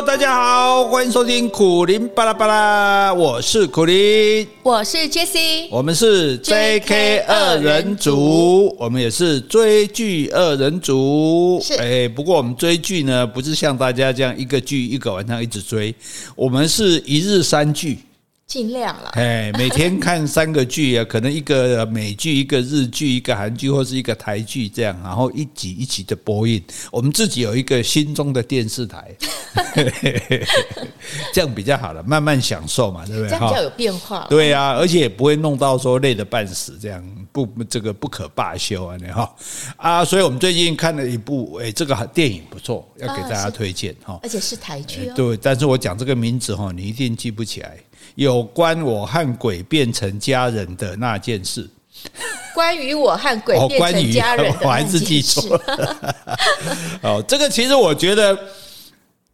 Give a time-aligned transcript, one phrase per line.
[0.00, 11.60] Hello，大家好，欢迎收听苦林巴拉巴拉，我是苦林，我是 Jessie，我们是 JK 二人组，我们也是追剧二人组。
[11.62, 15.94] 是，哎，不过我们追剧呢，不是像大家这样一个剧一个晚上一直追，
[16.34, 17.98] 我们是一日三剧。
[18.50, 26.60] 尽量了，哎，每天看三个剧啊，可能一个美剧、一个日剧、一个韩剧，或是一个台剧这样，然后一集一集的播映。
[26.90, 29.14] 我们自己有一个心中的电视台，
[31.32, 33.28] 这样比较好了，慢慢享受嘛，对不对？
[33.28, 34.26] 这样比较有变化。
[34.28, 39.32] 对啊，而且也不会弄到说累得半死，这样不这个不可罢休啊，你哈
[39.76, 40.04] 啊！
[40.04, 45.12] 所以我们最近看了一部，哎，这个电影不错，要给大家推荐哈，而且是台剧哦。
[45.14, 47.78] 对，但是我讲这个名字哈，你一定记不起来。
[48.14, 51.68] 有关我和鬼变成家人的那件事，
[52.54, 56.14] 关于我和鬼变成家人 我还是记错了。
[57.02, 58.38] 哦，这个其实我觉得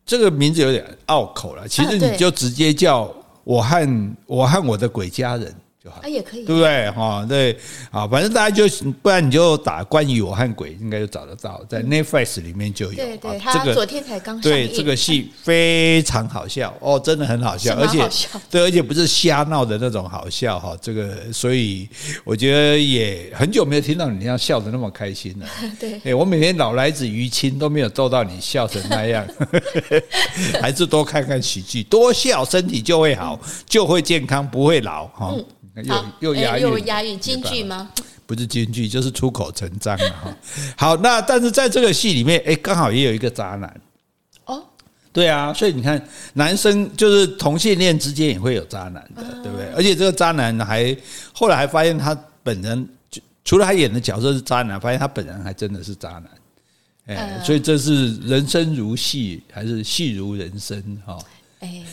[0.05, 1.67] 这个名字有点拗口了。
[1.67, 3.12] 其实你就直接叫
[3.45, 5.55] 我和我和我的鬼家人。
[5.91, 6.91] 啊，也可以，对不对？
[6.91, 7.56] 哈，对，
[7.91, 8.69] 啊，反正大家就，
[9.03, 12.95] 不然你就打关于我和鬼，应该就找得到，在 Netflix 里面就有。
[12.95, 18.09] 对对，他昨天才刚上对，这个戏非常好笑哦，真的很好笑，而且
[18.51, 20.77] 对，而且不是瞎闹的那种好笑哈。
[20.81, 21.89] 这个，所以
[22.25, 25.47] 我觉得也很久没有听到你这样笑的那么开心了。
[26.03, 29.27] 对，我每天老来子于亲都没有逗到你笑成那样，
[30.61, 35.34] 还是多看看喜剧，多笑身体就会好，就会健康，不会老哈。
[35.83, 37.91] 又又押韵，又押韵，京剧吗？
[38.27, 40.37] 不是京剧，就是出口成章了哈。
[40.77, 43.81] 好，那但是在这个戏里面，哎，刚好也有一个渣男。
[44.47, 44.65] 哦，
[45.13, 49.67] 对啊，所以你看，男生就是同性恋之间也会有渣男的，对不对？
[49.77, 50.97] 而且这个渣男还
[51.33, 56.29] 后来还发现他本人，就除了他演的角色是渣男，发现他本人还真的是渣男。
[57.07, 60.83] 哎，所以这是人生如戏，还是戏如人生？
[61.07, 61.17] 哈。
[61.61, 61.84] 哎，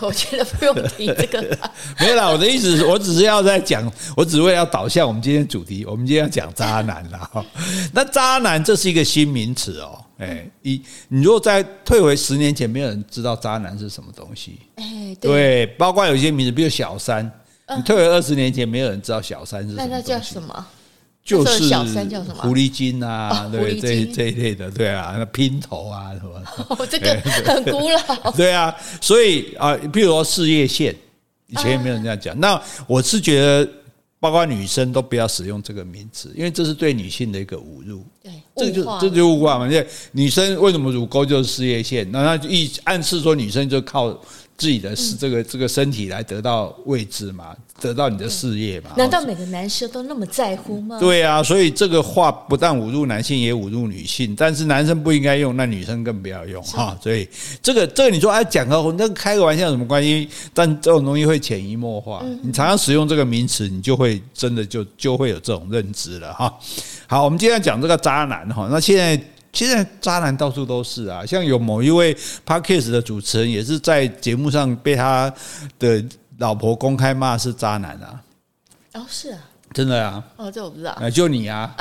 [0.00, 1.40] 我觉得不用提这个。
[1.98, 5.84] 没有啦，我的意思是我只是要在讲，我只为了要导向我们今天主题。
[5.86, 7.30] 我们今天要讲渣男啦。
[7.92, 9.98] 那渣男这是一个新名词哦。
[10.18, 14.58] 哎，你你如果再退回十年前，没有人知道渣男是什么东西。
[14.76, 17.30] 哎，对，包括有些名字，比如小三。
[17.76, 19.90] 你退回二十年前，没有人知道小三是什么东西。
[19.90, 20.66] 那那叫什么？
[21.26, 22.36] 就是小三叫什么？
[22.36, 26.40] 狐狸精啊，对，这这一类的，对啊，那姘头啊，什么？
[26.70, 27.12] 哦，这个
[27.44, 28.30] 很古老。
[28.38, 30.94] 对啊，所以啊，比如说事业线，
[31.48, 32.38] 以前也没有人这样讲。
[32.38, 33.68] 那我是觉得，
[34.20, 38.06] 包括女生都不要使用这个名词，因为这是对女性的一个侮辱。
[38.22, 39.66] 对，这就这就物化嘛。
[39.66, 42.08] 因为女生为什么乳沟就是事业线？
[42.12, 44.16] 那那就意暗示说女生就靠。
[44.56, 48.90] 自己的是这个这个身体来得到位置嘛，得到你的事业嘛？
[48.96, 50.98] 难道每个男生都那么在乎吗？
[50.98, 54.34] 对啊，所以这个话不但侮辱男性，也侮辱女性。
[54.34, 56.96] 但是男生不应该用，那女生更不要用哈。
[57.02, 57.28] 所以
[57.62, 60.28] 这个这个你说哎，讲个那个开个玩笑有什么关系？
[60.54, 66.52] 但这种东西会潜移默化，你常常使用这个名词，你就会真的就就会有这种认知了哈。
[67.06, 69.22] 好，我们今天讲这个渣男哈，那现在。
[69.56, 72.14] 现在渣男到处都是啊，像有某一位
[72.46, 75.32] Podcast 的主持人也是在节目上被他
[75.78, 76.04] 的
[76.36, 78.20] 老婆公开骂是渣男啊。
[78.92, 79.38] 哦，是啊，
[79.72, 80.22] 真的啊。
[80.36, 80.90] 哦，这我不知道。
[80.92, 81.74] 啊，就你啊。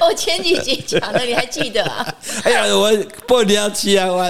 [0.00, 2.14] 我前几集讲的，你还记得啊？
[2.44, 2.90] 哎呀，我
[3.26, 4.20] 不聊气啊，我。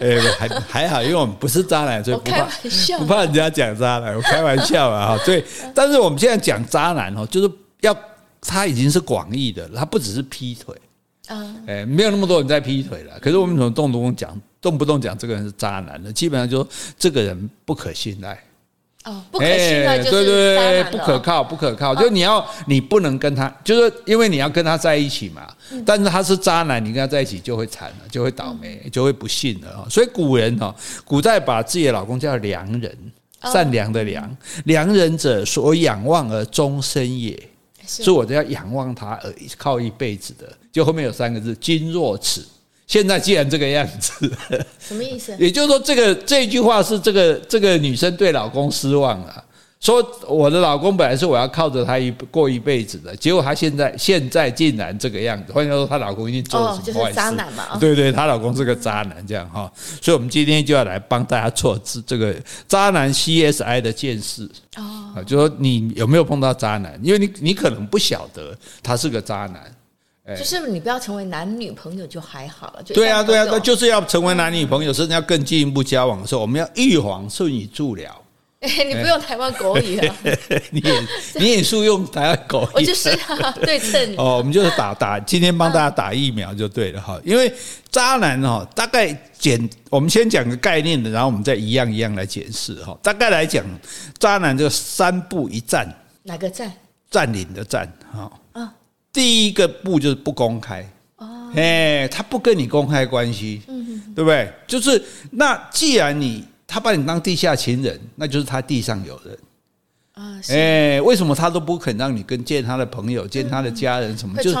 [0.00, 2.48] 哎，还还好，因为我们不是渣男，所以不怕
[2.98, 5.08] 不怕人家讲渣男，我开玩笑啊。
[5.08, 5.44] 哈，对。
[5.74, 7.50] 但是我们现在讲渣男哦，就是
[7.82, 7.94] 要。
[8.40, 10.74] 他已经是广义的了，他不只是劈腿，
[11.28, 13.18] 啊，哎，没有那么多人在劈腿了。
[13.20, 16.12] 可是我们怎么动不动讲，动不动讲这个人是渣男呢？
[16.12, 16.68] 基本上就说
[16.98, 18.42] 这个人不可信赖，
[19.04, 21.94] 哦，不可信赖就是对对，不可靠，不可靠。
[21.94, 25.42] 就你要，你不能跟他，就是因为你要跟他在一起嘛。
[25.84, 29.86] 但是他是渣男，你跟他在一起就会惨了，就会倒霉，就会不幸了。
[29.88, 30.74] 所以古人哈，
[31.04, 32.96] 古代把自己的老公叫良人，
[33.52, 37.38] 善良的良，良人者所仰望而终身也。
[37.90, 42.46] 所以我都要仰望他而靠一辈子的，就后面有三个字“金若此”。
[42.86, 44.30] 现在既然这个样子，
[44.78, 45.34] 什么意思？
[45.38, 49.44] 也就是说，这个这句话是这个这个女生对老公失望了。
[49.80, 57.04] 说我的老公本来是我要靠着他一过一辈子的，结果他现在现在竟然这个样子，换句话说，她老公一定做了什么坏事？
[57.04, 57.78] 哦，就是渣男嘛。
[57.78, 59.72] 对对，她老公是个渣男，这样哈。
[60.02, 62.36] 所以，我们今天就要来帮大家做这个
[62.68, 64.44] 渣男 CSI 的见识
[64.76, 65.14] 哦。
[65.16, 67.00] 啊，就说你有没有碰到渣男？
[67.02, 69.74] 因为你你可能不晓得他是个渣男，
[70.26, 72.82] 哎，就是你不要成为男女朋友就还好了。
[72.82, 78.14] 对啊，对啊，就是要成为男女朋友，甚至要更进一步交往的时候，我们要预防胜于治疗。
[78.60, 80.16] 哎， 你不用台湾国语啊，
[80.70, 80.92] 你也
[81.36, 87.50] 你也是用台湾国语，我就是啊，对称你哦，我们就是打打，今天帮大家打疫苗就对了哈，因为
[87.90, 92.94] 渣男哈，大概简，我们先讲个概念的，然后我们再一样一样来解释哈。
[93.02, 93.64] 大概来讲，
[94.18, 95.90] 渣男就三步一战，
[96.24, 96.70] 哪个战？
[97.10, 98.30] 占领的占哈。
[99.10, 100.86] 第一个步就是不公开
[101.16, 104.52] 哦，哎，他不跟你公开关系，嗯，对不对？
[104.66, 106.44] 就是那既然你。
[106.70, 109.36] 他把你当地下情人，那就是他地上有人
[110.14, 110.40] 啊！
[110.50, 114.40] 哎，为什么他都不肯让你跟见他的朋友、见他的家人什么？
[114.40, 114.52] 就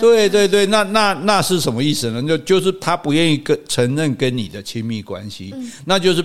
[0.00, 2.20] 对对对，那那那是什么意思呢？
[2.22, 5.54] 就就是他不愿意跟承认跟你的亲密关系，
[5.84, 6.24] 那就是。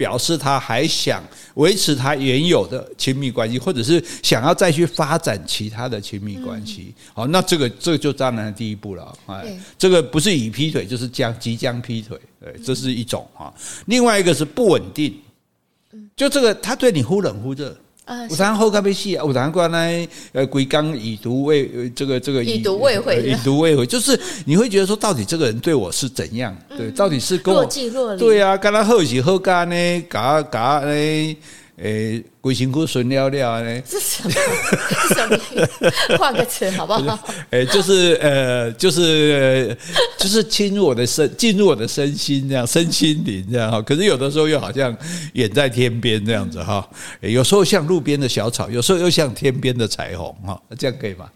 [0.00, 1.22] 表示他还想
[1.56, 6.94] 维持他原有的亲密关系，或者是想要再去发展其他的亲密关系。
[7.12, 9.14] 好，那这个这个就渣男的第一步了。
[9.26, 12.18] 哎，这个不是已劈腿，就是将即将劈腿。
[12.42, 13.52] 对，这是一种哈。
[13.88, 15.14] 另外一个是不稳定，
[16.16, 17.76] 就这个他对你忽冷忽热。
[18.28, 26.56] 我常喝咖啡戏啊，我常过来呃，归刚已读未这个这个以毒未悔，以毒未悔，就是你会觉得说，到底这个人对我是怎样？
[26.76, 27.64] 对，到底是跟我
[28.18, 31.36] 对啊，跟他后喜后干呢，嘎嘎呢？
[31.82, 33.82] 诶，鬼辛苦损了了呢？
[33.88, 34.30] 是什么？
[34.30, 36.18] 是什么？
[36.18, 37.18] 换个词好不好？
[37.50, 39.74] 诶，就是呃，就是
[40.18, 43.80] 就是侵入我的身，进入我的身心，这样身心灵这样哈。
[43.80, 44.94] 可是有的时候又好像
[45.32, 46.86] 远在天边这样子哈。
[47.20, 50.60] 有时候像路边的小草，有时候又像天边的彩虹哈。
[50.78, 51.30] 这样可以吗？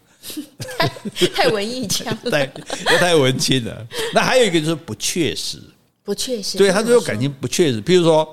[0.77, 0.87] 太
[1.29, 2.45] 太文艺腔， 太
[2.99, 3.87] 太文青了。
[4.13, 5.57] 那还有一个就是不确实，
[6.03, 6.55] 不确实。
[6.55, 8.27] 对，他就感情不确实，譬如说。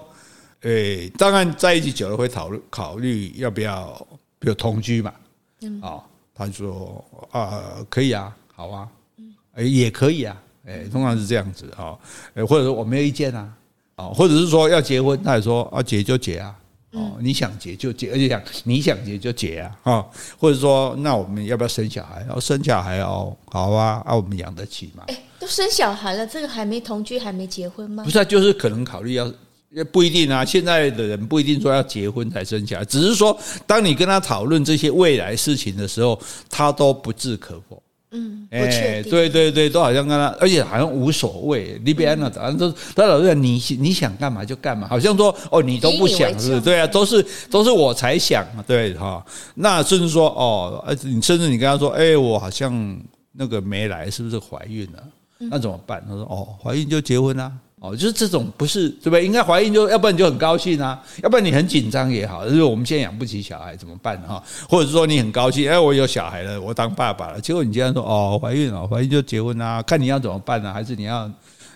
[0.62, 3.94] 诶，当然在一起久了会讨论考虑要不要，
[4.38, 5.12] 比如同居嘛。
[5.61, 5.81] 嗯。
[5.82, 6.03] 哦，
[6.35, 8.88] 他说啊，可以啊，好啊。
[9.17, 9.35] 嗯。
[9.55, 10.41] 诶，也可以啊。
[10.67, 11.99] 诶，通常是这样子啊。
[12.35, 13.53] 诶，或者说我没有意见啊。
[13.97, 16.56] 哦，或者是说要结婚，他也说啊，结就结啊。
[16.93, 19.79] 哦，你想结就结，而且想你想结就结啊。
[19.82, 20.06] 啊，
[20.38, 22.20] 或者说那我们要不要生小孩？
[22.20, 25.03] 然后生小孩哦，好啊，啊，我们养得起嘛。
[25.08, 28.05] 诶，都生小孩了，这个还没同居，还没结婚吗？
[28.05, 29.29] 不是啊，就是可能考虑要。
[29.74, 33.36] 也不一定啊，现在的人不一定说要结婚才生小孩，只是说
[33.66, 36.20] 当你跟他讨论这些未来事情的时候，
[36.50, 37.82] 他都不置可否。
[38.14, 39.10] 嗯，不确定。
[39.10, 41.80] 对对对，都好像跟他，而且好像无所谓。
[41.82, 49.24] 你别那，反正都他老是你你想干嘛就干嘛，好像说哦你都不想是，对啊，都是都是我才想，对哈。
[49.54, 53.00] 那甚至说哦，你甚至你跟他说，哎，我好像
[53.32, 55.02] 那个没来，是不是怀孕了？
[55.50, 56.04] 那怎么办？
[56.06, 57.50] 他说哦，怀孕就结婚啊。
[57.82, 59.26] 哦，就是这种不是对不对？
[59.26, 62.49] 应该怀孕就要不然你就很高兴啊，要不然你很紧张也好。
[62.49, 64.40] 就是我们现在养不起小孩怎么办哈？
[64.69, 67.40] 或者是说你很高兴，哎，我有小孩了，我当爸爸了。
[67.40, 69.82] 结果你竟然说哦，怀孕了，怀孕就结婚啊？
[69.82, 70.73] 看你要怎么办呢？
[70.73, 71.29] 还是你要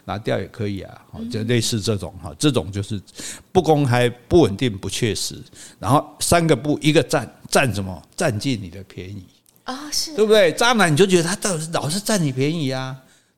[0.04, 0.94] 拿掉也可以啊？
[1.28, 3.02] 就类似这种哈，这种就是
[3.50, 5.34] 不公开、不稳定、不确实。
[5.80, 8.00] 然后三个不，一个占占什么？
[8.14, 9.24] 占尽你的便宜
[9.64, 9.90] 啊？
[9.90, 10.52] 是对不对？
[10.52, 12.94] 渣男你就觉得他到底是老是占你便宜啊？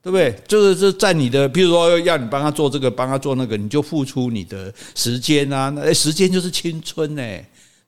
[0.08, 0.34] 对不对？
[0.48, 5.68] 就是是在你的，譬如说要你帮他做这个，帮他做那个，你就付出你的时间啊。
[5.68, 7.22] 那时间就是青春呢，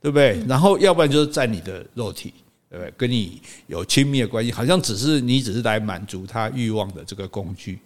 [0.02, 0.38] 对不对？
[0.46, 2.34] 然后要不然就是在你的肉体，
[2.68, 2.92] 对不对？
[2.94, 7.78] 跟你有亲密的关系，好像只是你只是来满足他欲望的这个工具。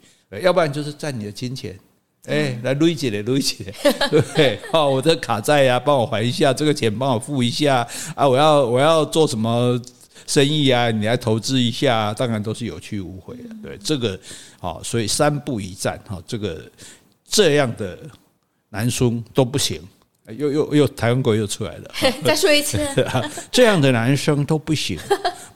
[0.42, 1.78] 要不然就是在你的金钱，
[2.26, 3.64] 哎，来累积的累积，
[4.10, 4.58] 对不对？
[4.72, 7.86] 哦，我的卡债啊，帮我还一下，这个钱帮我付一下
[8.16, 9.80] 啊，我要我要做什么？
[10.26, 13.44] 生意啊，你来投资一下，当然都是有去无回的。
[13.62, 14.18] 对这个，
[14.58, 16.64] 好，所以三不一战，哈，这个
[17.26, 17.98] 这样的
[18.70, 19.80] 男生都不行。
[20.38, 21.90] 又又又台湾国又出来了，
[22.24, 22.80] 再说一次，
[23.52, 24.98] 这样的男生都不行，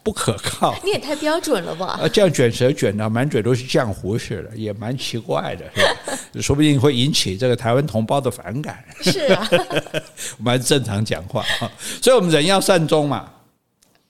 [0.03, 0.79] 不可靠。
[0.85, 1.99] 你也太标准了吧？
[2.03, 6.19] 啊，这样卷舌卷的满嘴都是浆糊似的，也蛮奇怪的，是吧？
[6.43, 8.85] 说不定会引起这个台湾同胞的反感。
[9.01, 9.49] 是啊，
[10.37, 11.71] 我们正常讲话哈。
[12.03, 13.27] 所以我们人要善终嘛。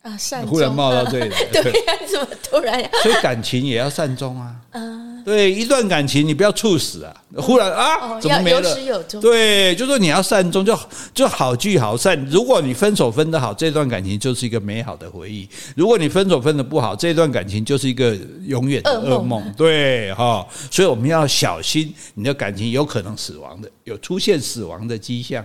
[0.02, 2.88] 啊，善终忽然冒到这里来， 对呀，怎么突然呀？
[3.02, 4.54] 所以感情也要善终啊。
[4.70, 7.14] 嗯，对，一段感情你不要猝死啊！
[7.36, 9.02] 忽然啊，怎么没了？
[9.20, 10.78] 对，就说你要善终，就
[11.12, 12.22] 就好聚好散。
[12.26, 19.52] 如果你分手分得好，这段感情就是一个美好的回忆；如果你分手分得不好，这段感情就是一个永远的噩梦。
[19.56, 25.44] 对哈，所以我们要小心，你的感情有可能死亡的，有出现死亡的迹象。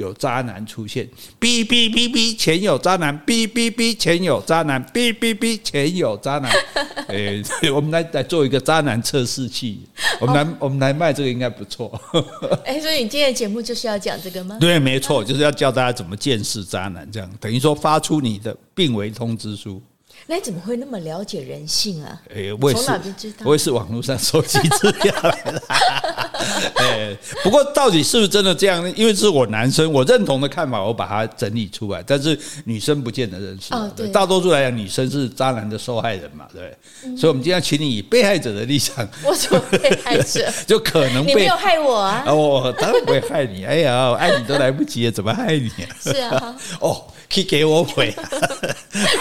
[0.00, 1.06] 有渣男出现，
[1.38, 6.50] 哔哔哔哔，前有渣男，哔哔哔，前有渣男，哔哔哔，前有渣男。
[7.06, 7.42] 哎，
[7.74, 9.82] 我们来来做一个渣男测试器，
[10.20, 12.00] 我们来、哦、我们来卖这个应该不错。
[12.64, 14.56] 哎，所以你今天的节目就是要讲这个吗？
[14.58, 19.82] 对，没错，就是要教大家怎么见识渣男，这样等于说发出你的病危通知书。
[20.30, 22.16] 那你怎么会那么了解人性啊？
[22.30, 23.38] 哎、欸，我也是，从哪边知道？
[23.44, 25.60] 我也是网络上收集资料来的。
[26.76, 28.88] 哎、欸，不过到底是不是真的这样呢？
[28.96, 32.00] 因为这是我男生，我认同的看法，我把它整理出来。
[32.06, 33.74] 但是女生不见得认识。
[33.74, 34.06] 哦，对。
[34.10, 36.72] 大多数来讲，女生是渣男的受害人嘛，对。
[37.04, 39.06] 嗯、所以，我们今天请你以被害者的立场。
[39.26, 40.48] 我怎么被害者？
[40.64, 41.34] 就可能被。
[41.34, 42.22] 你没有害我啊？
[42.32, 43.64] 我、哦、当然不会害你。
[43.64, 45.68] 哎呀，爱你都来不及了，怎么害你？
[46.00, 46.56] 是啊。
[46.78, 47.04] 哦。
[47.32, 48.12] 可以给我回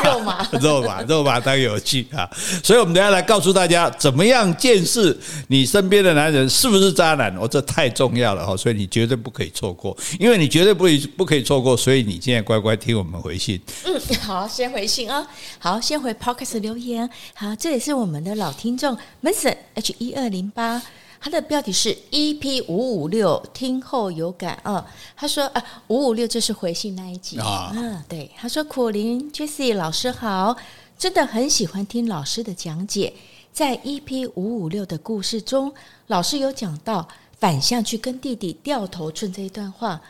[0.03, 2.29] 肉麻肉麻肉麻当有趣啊！
[2.63, 7.35] 所以，我们等下来告诉大家，怎么样见识你身边的男人是不是渣男？
[7.37, 8.55] 哦，这太重要了哈！
[8.57, 11.75] 所以你绝对不可以错过，因为你绝对不不可以错过。
[11.77, 13.59] 所以你现在乖乖听我们回信。
[13.85, 15.25] 嗯，好，先回信啊。
[15.57, 17.09] 好，先回 Podcast 留言。
[17.33, 20.81] 好，这里是我们的老听众 Mason H 一二零八。
[21.21, 24.85] 他的标题是 EP 五五六，听后有感啊。
[25.17, 27.73] 他说啊，五五六就是回信那一集啊。
[27.75, 30.55] 嗯，对，他说苦林 Jessie 老师好，
[30.99, 33.13] 真的很喜欢听老师的讲解。
[33.53, 35.73] 在 EP 五五六的故事中，
[36.07, 37.07] 老师有讲到
[37.39, 40.01] 反向去跟弟弟掉头寸这一段话，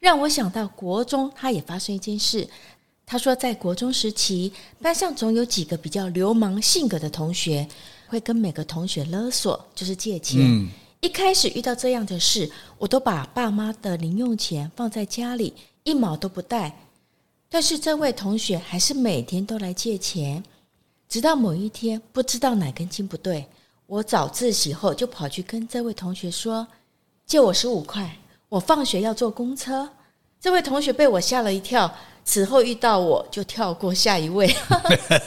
[0.00, 2.46] 让我想到国中他也发生一件事。
[3.06, 7.66] 他说在国中时期，班上总有几个比较流氓性格的同学。
[8.06, 10.38] 会跟每个同学勒索，就是借钱。
[10.42, 10.68] 嗯、
[11.00, 12.48] 一开始遇到这样的事，
[12.78, 16.78] 我都把爸妈的零用钱放在家里，一毛都不带。
[17.54, 20.42] 但是这位同学还是每天都来借钱，
[21.08, 23.46] 直到某一天，不知道哪根筋不对，
[23.86, 26.66] 我早自习后就跑去跟这位同学说
[27.24, 28.18] ：“借我十五块，
[28.48, 29.88] 我放学要坐公车。”
[30.40, 31.88] 这位同学被我吓了一跳。
[32.24, 34.52] 此后遇到我就跳过下一位。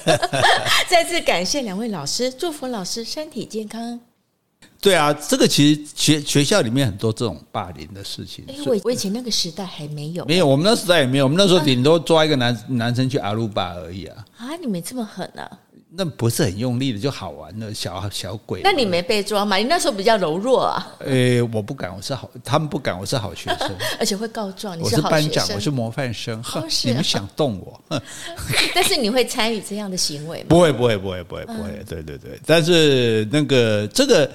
[0.89, 3.97] 再次感谢两位老师，祝福老师身体健康。
[4.79, 8.45] 对啊，这个其实学学校里面很多这种霸凌的事情。
[8.47, 14.25] 因为我以前那个时代还没有，没有，我们那时代也没有，我们那时候顶多抓一个男男生去阿鲁巴而已啊。
[14.37, 15.59] 啊，你们这么狠啊？
[15.89, 18.59] 那不是很用力的就好玩了，小小鬼。
[18.61, 19.55] 那你没被抓吗？
[19.55, 20.85] 你那时候比较柔弱啊。
[20.99, 24.77] 诶、欸，我不敢，我是好，他们不敢，我是好学生， 而且会告状。
[24.77, 26.37] 你是，我是班长，我是模范生。
[26.39, 27.81] 哦啊、你们想动我？
[28.75, 30.45] 但是你会参与这样的行为吗？
[30.49, 31.69] 不会，不会，不会，不会，不会。
[31.69, 34.29] 嗯、对对对，但是那个这个，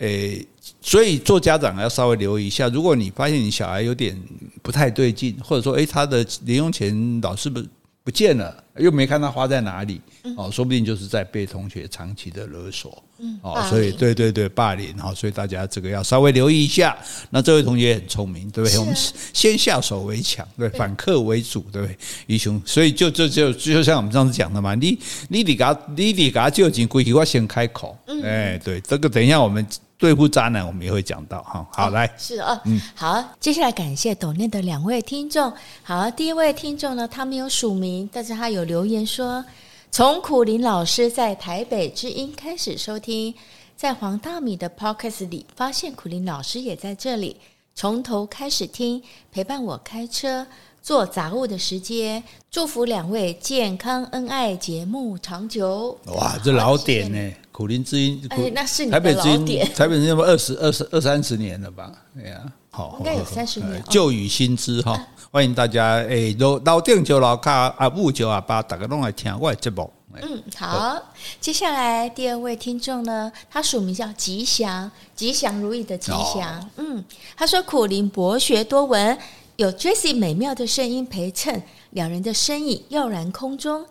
[0.00, 0.46] 诶、欸，
[0.82, 4.14] 所以做家长要稍微留意一下，如果你发现你小孩有点
[4.62, 7.64] 不太对劲，或者说，诶、欸，他的零用钱老是不
[8.08, 8.64] 不见了。
[8.78, 10.00] 又没看他花在哪里，
[10.34, 13.04] 哦，说不定就是在被同学长期的勒索，
[13.42, 16.96] 哦，所以对对对，霸凌哈，所以大家这个要稍微留意一下。
[17.30, 18.78] 那这位同学很聪明，对不对？
[18.78, 18.94] 我们
[19.32, 21.98] 先下手为强，对，反客为主，对不对？
[22.26, 24.98] 义兄，所以就就就就像我们上次讲的嘛，你
[25.28, 29.66] 你得给他，你得给他就近规矩，我先开口，哎，对，这个等一下我们。
[30.00, 31.66] 对付渣男，我们也会讲到哈。
[31.72, 35.52] 好，来，是啊，嗯，好，接下来感谢抖念的两位听众。
[35.82, 39.44] 好，第一位听众呢，他没有署名，但是他有留言说，
[39.90, 43.34] 从苦林老师在台北之音开始收听，
[43.74, 47.36] 在黄大米的 Podcast 里发现苦林老师也在这里，
[47.74, 49.02] 从头开始听，
[49.32, 50.46] 陪伴我开车
[50.82, 55.98] 做杂物的时间，祝福两位健康恩爱，节目长久。
[56.06, 57.34] 哇，这老点呢。
[57.58, 59.66] 苦林之音，哎，那是你的老点。
[59.74, 61.90] 台北之音，二十二十二三十年了吧？
[62.16, 63.82] 哎呀，好，应该有三十年。
[63.90, 64.96] 旧雨新知哈，
[65.32, 65.96] 欢迎大家。
[66.08, 69.92] 哎，老老店就老卡阿五九阿八，大家拢来听我的节目。
[70.22, 71.02] 嗯，好。
[71.40, 76.70] 接下来第二位听众呢，他署名叫吉祥，吉祥如意的吉祥。
[76.76, 77.04] 嗯，
[77.36, 79.18] 他说苦林博学多闻，
[79.56, 81.60] 有 Jessie 美妙的声音陪衬，
[81.90, 83.84] 两人的身影耀然空中。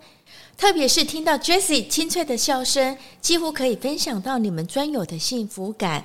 [0.58, 6.04] 特别是听到 Jessie 清脆的笑声，几乎可以分享到你们专有的幸福感。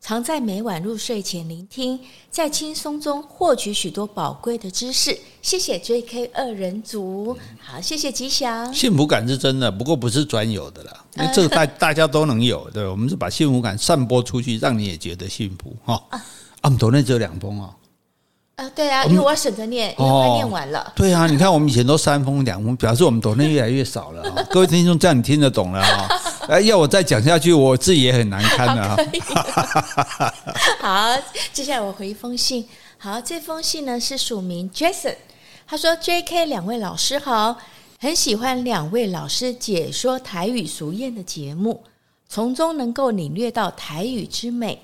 [0.00, 5.16] 常在每晚入睡前聆听，在轻松中获取许多宝贵的知识。
[5.40, 8.74] 谢谢 JK 二人组，好，谢谢吉祥。
[8.74, 16.02] 幸福感是真的，不过不是专有的啦，因为这个大大家都能有，对，我们是把幸福感散播出去，让你也觉得幸福哈。
[16.10, 16.20] 啊，
[16.62, 17.72] 我们昨天只有两封啊。
[18.56, 20.80] 啊，对啊，因为我要省着念，因为快念完了。
[20.80, 24.22] 哦、对啊，你看我们以前都三封两封，表示我们懂得越来越少了。
[24.50, 26.08] 各位听众，这样你听得懂了啊？
[26.48, 28.96] 哎，要我再讲下去，我自己也很难堪的啊。
[30.80, 31.16] 好，
[31.52, 32.68] 接下来我回一封信。
[32.98, 35.16] 好，这封信呢是署名 Jason，
[35.66, 36.44] 他说：“J.K.
[36.46, 37.56] 两位老师好，
[37.98, 41.82] 很喜欢两位老师解说台语俗谚的节目，
[42.28, 44.78] 从中能够领略到台语之美。”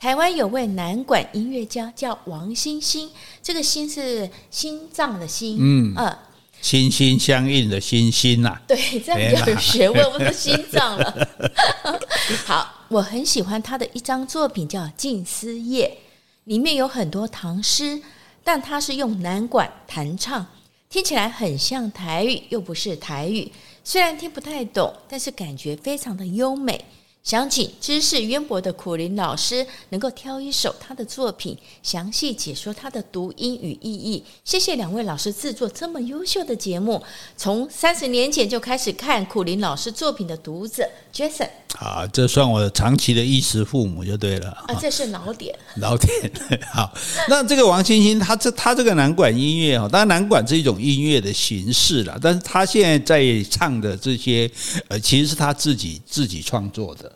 [0.00, 3.10] 台湾有位南管音乐家叫王星星，
[3.42, 6.18] 这个心是心脏的心，嗯，呃，
[6.62, 8.62] 心心相印的心心呐、啊。
[8.66, 11.28] 对，这样比较有学问，我说心脏了。
[12.46, 15.98] 好，我很喜欢他的一张作品叫《静思夜》，
[16.44, 18.00] 里面有很多唐诗，
[18.42, 20.46] 但他是用南管弹唱，
[20.88, 23.52] 听起来很像台语，又不是台语。
[23.84, 26.82] 虽然听不太懂，但是感觉非常的优美。
[27.22, 34.24] 想请知识渊博的苦林老师能够挑一首他的作品，详细解说他的读音与意义。
[34.42, 37.02] 谢谢两位老师制作这么优秀的节目。
[37.36, 46.30] 从三十年前就开始看苦林老师作品的读者 Jason，好，这算我长期的衣食父母就对了啊，这是老点，老点。
[46.72, 46.92] 好，
[47.28, 54.50] 那这个王星星，他这他这个南管音乐哈，当然南管是一种音乐的形式啦，但是他现在在唱的这些，
[54.88, 57.10] 呃，其实是他自己自己创作的。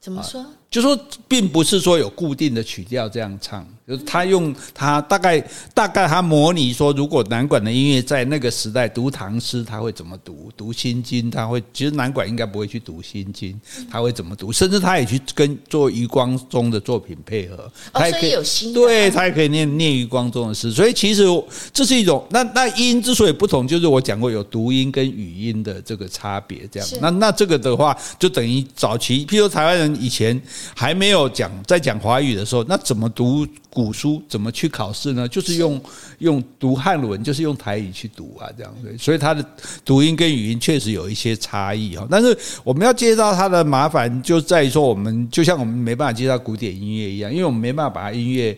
[0.00, 0.44] 怎么说？
[0.70, 3.66] 就说并不是说有固定的曲调这样唱。
[3.88, 5.42] 就是他用他大概
[5.72, 10.52] 大概他模拟说，如果南管的音乐在那个时代读唐诗，他会怎么读？
[10.58, 13.58] 读心经，他会其实南管应该不会去读心经，
[13.90, 14.52] 他会怎么读？
[14.52, 20.70] 甚至他也去跟做余光中的作品配合，他也可以有心，对他也可以念念余光中的诗。
[20.70, 21.24] 所以其实
[21.72, 26.68] 这是一种那那音之所以不同，就是我讲过有读音跟语音的这个差别。
[26.70, 30.38] 这样，那那这个的话，就等于早期，譬如台湾人以前
[30.76, 33.46] 还没有讲在讲华语的时候，那怎么读？
[33.70, 35.28] 古书怎么去考试呢？
[35.28, 35.80] 就是用
[36.18, 38.96] 用读汉文，就是用台语去读啊，这样子。
[38.98, 39.44] 所以它的
[39.84, 42.06] 读音跟语音确实有一些差异哈。
[42.10, 48.56] 但是我们要介绍它的麻烦，就在于说我们就像我们没办法介绍古典音乐一样，因为我们没办法把音乐。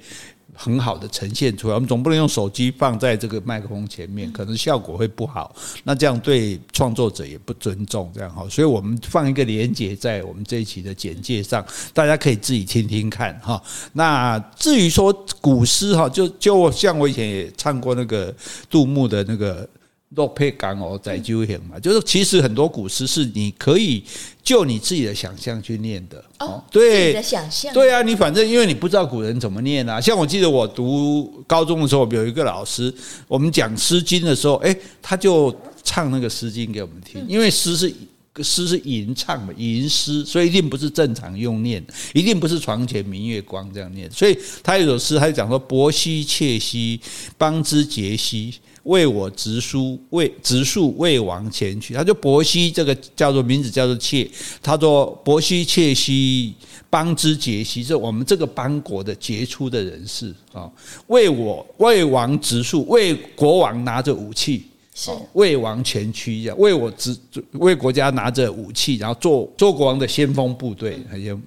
[0.55, 5.55] 很好的呈现出来，我们总不能用手机放在这个麦克风前面，可能效果会不好。
[5.85, 8.47] 那这样对创作者也不尊重，这样哈。
[8.49, 13.63] 所以我们放一个连接在我们这一期的简介上，大家可以自己听听看哈。
[13.93, 18.35] 那至于说古诗哈，就就像我以前也唱过那个
[18.69, 19.69] 杜牧的那个。
[20.17, 24.03] 落配港哦，在就行嘛，就是其实很多古诗是你可以
[24.43, 32.93] 就你自己的想象去念的哦，对，想象，对啊，你反正因为你不知道古人怎么念啊，像我记得我读高中的时候，有一个老师，
[33.29, 37.95] 我们讲《诗经》的时候，哎，他就唱那个《诗经》给我们听，因为诗是
[38.43, 41.85] 诗是吟唱的吟诗，所以一定不是正常用念，
[42.15, 47.01] 一定不是床前明月光这样念，所以他有首诗，他就讲说：“伯兮，切兮，
[47.37, 51.93] 邦之节兮。”为我直书，为直述魏王前去。
[51.93, 54.29] 他就伯兮，这个叫做名字叫做妾。
[54.63, 56.55] 他说伯兮切兮，
[56.89, 60.71] 邦之节兮，是我们这个邦国的杰出的人士啊。
[61.09, 64.65] 为我魏王直述，为国王拿着武器。
[65.03, 67.17] 是为王前驱一样，为我执
[67.53, 70.99] 为国家拿着武器，然后做做国王的先锋部队。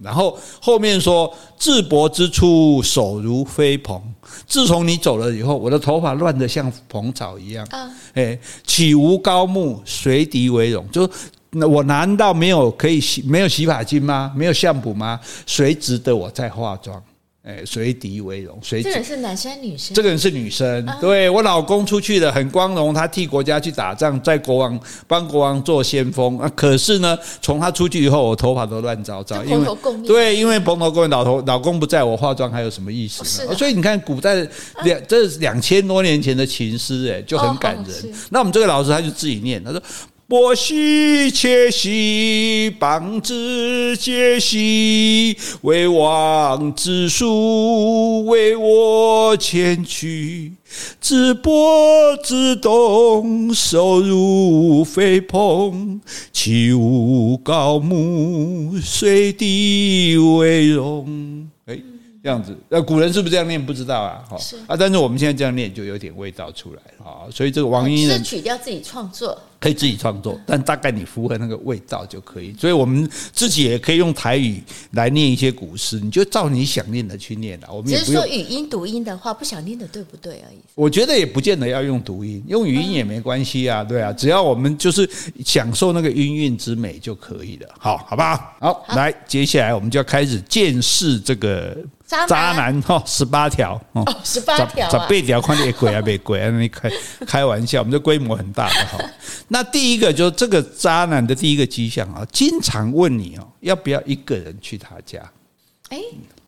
[0.02, 4.02] 然后后面说：“自伯之初，手如飞蓬。
[4.48, 7.68] 自从你走了以后，我的头发乱得像蓬草一样。
[8.16, 8.36] 哎，
[8.66, 10.84] 岂无高木，随敌为荣？
[10.89, 11.08] 就
[11.52, 14.34] 那我难道没有可以洗没有洗发精吗？
[14.36, 15.20] 没有相簿吗？
[15.46, 17.00] 谁值得我再化妆？”
[17.44, 18.82] 哎，随敌为荣，随。
[18.82, 19.94] 这个人是男生女生？
[19.94, 20.86] 这个人是女生。
[21.02, 26.50] 对，我老公出去了，很光荣，他替国家去打仗，在国王帮国王做先锋啊。
[26.56, 29.68] 可是呢，从他出去以后，我头发都乱糟糟，因为
[30.08, 33.54] 对，因为蓬头垢面，老头老公不在我化妆还有什么意思呢？
[33.56, 34.36] 所以你看，古代
[34.86, 38.14] 两这两千多年前的情诗，哎，就很感人。
[38.30, 39.84] 那我们这个老师他就自己念，他说。
[40.26, 50.54] 伯兮，切兮，邦之节兮，为王之书，为我前驱。
[51.02, 56.00] 自伯之东，手如飞蓬，
[56.32, 61.48] 岂无高木，随地为荣。
[61.66, 61.78] 哎，
[62.24, 63.64] 这样子，那古人是不是这样念？
[63.64, 67.30] 不知道啊，哈啊，但是我们现在这样念，就有点味道出来了啊。
[67.30, 69.38] 所以这个王音人是曲调自己创作。
[69.63, 72.54] 可以自己创作，但大概你符合那个味道就可以。
[72.60, 77.69] 所以我们自己也可以用台语来念一些古诗，你就照你想念的去念了。
[77.71, 80.58] 我们只是说语音读音的话，不想念的对不对而已。
[80.76, 85.10] 我觉得也不见得要用读音，用语音也没关系啊，对啊，只要我们就是
[85.45, 87.69] 享受那个音韵之美就可以了。
[87.80, 88.54] 好，好不好？
[88.60, 91.78] 好，来，接下来我们就要开始见识这个。
[92.06, 96.50] 渣男哈，十八条哦，十八条，十八条，看你鬼啊没鬼啊？
[96.52, 96.92] 你开
[97.26, 99.00] 开玩笑，我们这规模很大的哈。
[99.48, 105.20] 那第一个就是这个渣男的第一个迹象啊，经常问你哦，要不要一个人去他家？
[105.89, 106.00] 哎，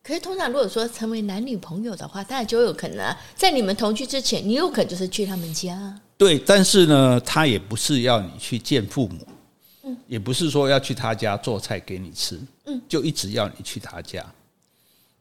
[0.03, 5.95] 可是通常如果说成为男女朋友的话，当然就有可能啊，在你们同居之前，你有可能就是去他们家。
[6.17, 9.27] 对，但是呢，他也不是要你去见父母，
[9.83, 14.25] 嗯，也不是说要去他家做菜给你吃，嗯，就一直要你去他家。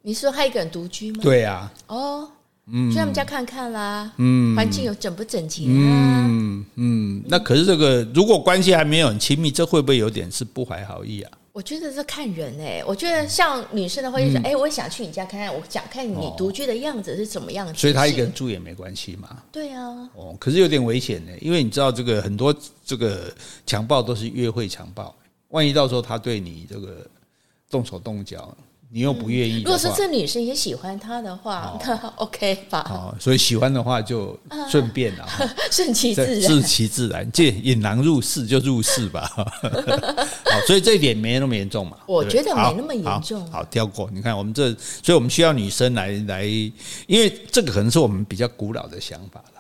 [0.07, 1.21] 你说他一个人独居吗？
[1.23, 1.73] 对呀。
[1.87, 2.29] 哦，
[2.67, 4.13] 嗯，去他们家看看啦。
[4.19, 6.27] 嗯，环境有整不整洁啊？
[6.29, 7.23] 嗯嗯。
[7.27, 11.33] 那可是这个，如果关系还没有很亲密，这会不会有点是不怀好意啊？
[11.53, 17.73] 我觉得这看人哎、欸，我觉得像女生的话，就是哎、嗯，我想去你家看看，我想看你独居的样子是怎么样子。
[17.73, 19.39] 所以他一个人住也没关系嘛。
[19.51, 19.89] 对啊。
[20.17, 23.33] 哦，可是有点危险呢，因为你知道这个很多这个
[23.65, 25.15] 强暴都是约会强暴，
[25.49, 27.07] 万一到时候他对你这个
[27.71, 28.55] 动手动脚。
[28.95, 32.87] 你又不愿意、嗯，如果是这女生也喜欢他的话，哦、那 OK 吧？
[32.89, 34.39] 哦，所以喜欢的话就
[34.71, 35.27] 顺便了，
[35.69, 39.29] 顺、啊、 其自然，顺其自然，借引狼入室就入室吧。
[39.35, 41.97] 好，所以这一点没那么严重嘛？
[42.07, 43.45] 我觉得没那么严重。
[43.51, 44.09] 好，跳过。
[44.13, 49.51] 你看我们这，所以我们需要女生来来，因为这个可能是我们比较古老的想法了。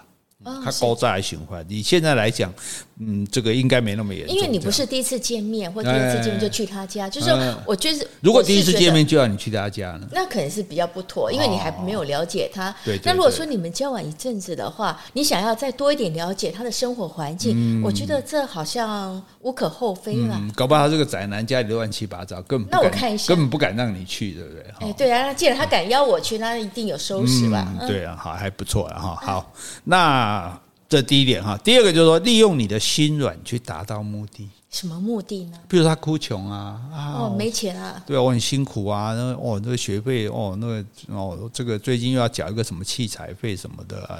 [0.62, 2.52] 他高在来循环，你现在来讲，
[2.98, 4.34] 嗯，这个应该没那么严重。
[4.34, 7.30] 因为你不是第一次见面，或第一次见面就去他家，就是
[7.66, 12.74] 我觉得，如果第一次见面就要你去他家呢，那可能是比较不妥，因为你还没有了解他。
[12.84, 12.98] 对。
[13.04, 20.40] 那如果说你们交往一阵子的话，你想要再多一点了解他的生活环境，我觉得这好像无可厚非了。
[20.54, 24.64] 搞不好他这个宅男家里乱七八糟，根本那我看一下，根本不敢让你去，对不对？
[24.78, 27.74] 哎，对啊，那既然他敢邀我去，那一定有收拾吧？
[27.88, 29.52] 对啊，好，还不错啊，哈，好，
[29.82, 30.60] 那。
[30.94, 34.48] 这第一点哈，第二个就是说，利用你的心软去达到目的。
[34.70, 35.58] 什么目的呢？
[35.68, 44.18] 比如他哭穷啊，啊哦，没钱啊，对啊，我很辛苦啊，那哦，那个学费哦，那个哦，这个最近又要缴一个什么器材费什么的啊，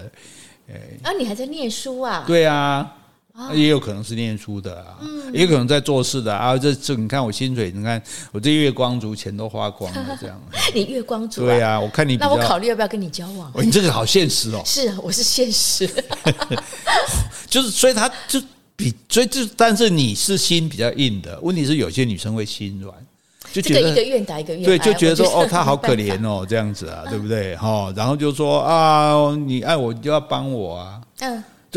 [0.69, 2.25] 哎，啊，你还在念书啊？
[2.27, 2.93] 对啊。
[3.53, 4.97] 也有可能是念书的啊，
[5.33, 6.57] 也有可能在做事的啊。
[6.57, 10.41] 这这，你看我薪水，你看我这月光族，钱都花光了， 这样。
[10.73, 11.45] 你月光族？
[11.45, 12.17] 对啊，我看你。
[12.17, 13.53] 那我考虑要不要跟你交往？
[13.61, 14.63] 你这个好现实哦。
[14.65, 15.89] 是啊，我是现实。
[17.51, 18.41] 就是，所以他就
[18.77, 21.39] 比，所以就，但是你是心比较硬的。
[21.43, 22.95] 问题是有些女生会心软，
[23.53, 24.67] 就觉得一个愿打一个愿挨。
[24.67, 27.57] 对，就觉得说哦，他好可怜哦，这样子啊，对不对？
[27.57, 31.01] 哈，然后就说啊，你爱我就要帮我啊。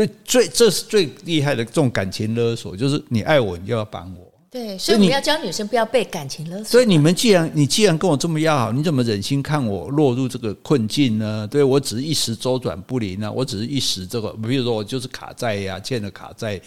[0.05, 0.09] 嗯。
[0.25, 4.25] 最最这是最厉害的这种感情勒索，就是你爱我，你就要帮我。
[4.49, 6.65] 对，所以我们要教女生不要被感情勒索。
[6.65, 11.45] 所以你们既然你既然跟我这么要好，你怎么忍心看我落入这个困境呢？
[11.51, 16.59] 对，我只是一时周转不灵啊，我只是一时这个，比如说我就是卡债呀，欠了卡债，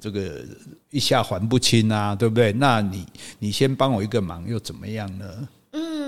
[0.00, 0.42] 这个
[0.90, 2.52] 一下还不清啊，对不对？
[2.52, 3.04] 那你
[3.38, 5.26] 你先帮我一个忙又怎么样呢？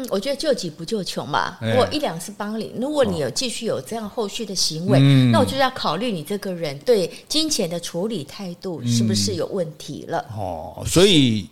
[0.02, 1.56] 嗯，我觉得救急不救穷嘛。
[1.60, 10.24] 如果一两次帮你，如果你有继续有这样后续的行为，嗯、那我就要考虑你这个人对金钱的处理态度是不是有问题了。
[10.32, 11.48] 嗯、哦，所以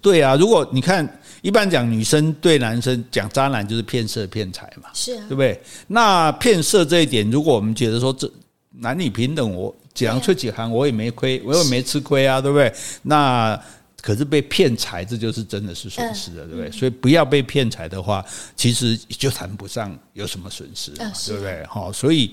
[0.00, 5.60] 对啊，如果你看一般讲女生对男生讲渣男就是骗色骗财嘛，是啊，对不对？
[5.88, 8.30] 那骗色这一点，如果我们觉得说这
[8.78, 12.72] 男女平等，我几行出几行，我也没亏，我也没吃亏啊，对不对？
[13.02, 13.60] 那。
[14.02, 16.70] 可是被骗财，这就是真的是损失了，对不对？
[16.70, 21.66] 所以不要被骗财的话，其实就谈不上有什么损失，对不对？
[21.66, 22.32] 好，所以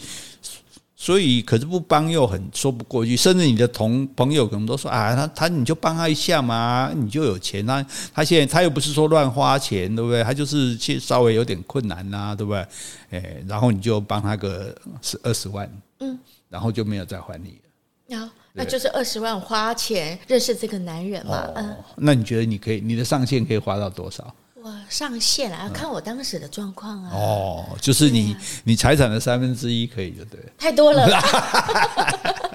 [0.96, 7.84] 所以可是不帮又很说不过去，甚至你的同朋友可能都说啊，他他你就帮他一下嘛，你就有钱啊。
[8.14, 10.24] 他现在他又不是说乱花钱，对不对？
[10.24, 12.68] 他就是去稍微有点困难呐，对不对？
[13.12, 16.18] 诶，然后你就帮他个十二十万，嗯，
[16.50, 17.60] 然后就没有再还你
[18.18, 18.32] 了。
[18.54, 21.48] 那就是二十万花钱认识这个男人嘛？
[21.48, 24.34] 哦、嗯，那你觉得你可以，你的上限可以花到多少？
[24.56, 27.12] 我上限啊，看我当时的状况啊。
[27.14, 30.50] 哦，就是你、啊、你财产的三分之一可以就对了。
[30.58, 31.06] 太多了。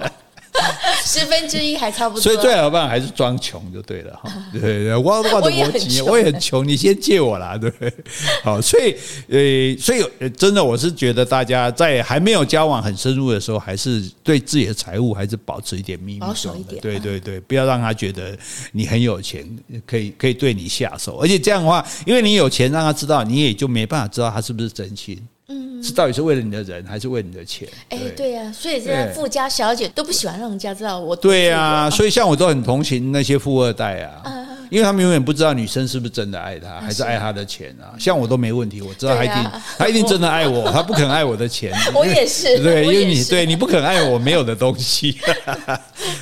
[1.29, 4.31] 十分之一还差不多，所以最好办法还是装穷就对了哈。
[4.51, 7.93] 对 对，我 我的逻辑，我也很穷，你先借我啦，对不对？
[8.43, 8.95] 好，所以
[9.29, 16.81] 呃，所以真的，我是觉得大家在还没有交往很深入的时候，还是对自己的财务还是保持一点秘密，保守一点。
[16.81, 18.37] 对对对，不要让他觉得
[18.71, 19.47] 你很有钱，
[19.85, 25.19] 可以可以对你下手，而且这样的话，因为你有钱，让他知道，你也就没办法知道他是不是真心。
[25.49, 27.67] 嗯，是到底是为了你的人，还是为你的钱？
[27.89, 31.15] 哎，对呀，所以这些富家小姐都不喜欢让人家知道我。
[31.15, 37.97] 对呀，所以像我都很同情那些富二代 啊，因为他们永远不知道女生是不是真的爱他，还是爱他的钱啊。
[37.97, 41.73] 像我都没问题，我知道他一定他一定真的 爱我，他不肯爱我的钱。
[41.95, 45.17] 我也是，对，因为你对你不肯爱我没有的东西。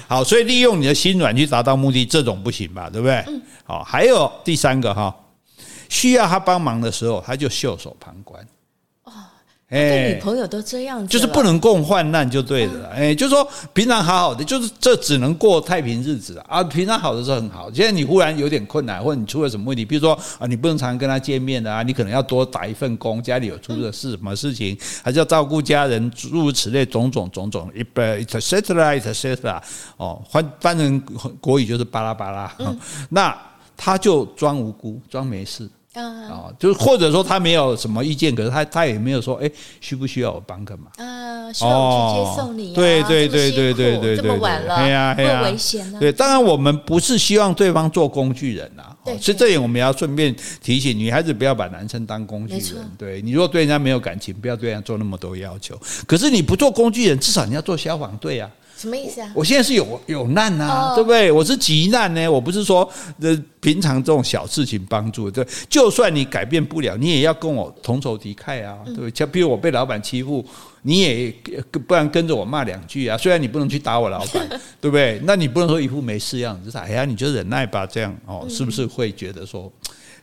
[0.07, 2.89] 好，所以利用你的心软去达到目的，这种不行吧？
[2.89, 3.21] 对不对？
[3.65, 5.13] 好，还有第三个哈，
[5.89, 8.41] 需要他帮忙的时候，他就袖手旁观。
[9.69, 12.87] 哎，女朋友都这样子，就是不能共患难就对了。
[12.87, 16.63] 哎，就是说平常好好的，就是这只能过太平日子啊。
[16.63, 29.61] 平常好的时候很好，现在你忽然有点困难，或者你出了什么问题，比如说啊，你不能常常跟他见面的啊，你可能要多打一份工，家里有出了事什么事情，还是要照顾家人，诸如此类种种种种，一般 et cetera et cetera
[29.97, 30.97] 哦，翻翻成
[31.41, 32.49] 国语就是巴拉巴拉。
[33.09, 33.37] 那
[33.75, 39.49] 他就装无辜，装没事，啊，哦，就是或者说他没有什么意见，可是他他也没有说，哎，
[39.81, 40.87] 需不需要我帮个忙？
[40.97, 42.75] 啊，需要我去接送你、啊？
[42.75, 45.99] 对对对对对对，这么晚了，对呀，会危险呢。
[45.99, 48.83] 对，当然我们不是希望对方做工具人呐，
[49.19, 52.91] 所以这点我们要顺便提醒女孩子不要把男生当工具人。
[52.97, 55.79] 对，你如果对人家没有感情，不要对人家做那么多要求。
[56.05, 58.49] 可是你不做工具人，至少你要做消防队啊。
[58.77, 59.31] 什么意思啊？
[59.33, 61.31] 我现在是有有难呐、啊，对不对？
[61.31, 62.87] 我是急难呢，我不是说
[63.19, 65.31] 呃平常这种小事情帮助。
[65.31, 69.11] 对，就算你改变不了，你也要跟我同仇敌忾啊，对不对？
[69.15, 70.45] 像比如我被老板欺负，
[70.83, 71.33] 你也
[71.87, 73.17] 不然跟着我骂两句啊。
[73.17, 74.47] 虽然你不能去打我老板，
[74.79, 75.19] 对不对？
[75.25, 79.71] 那你不能说一副没事样子，就是哎呀，你就忍耐吧，这样哦，是不是会觉得说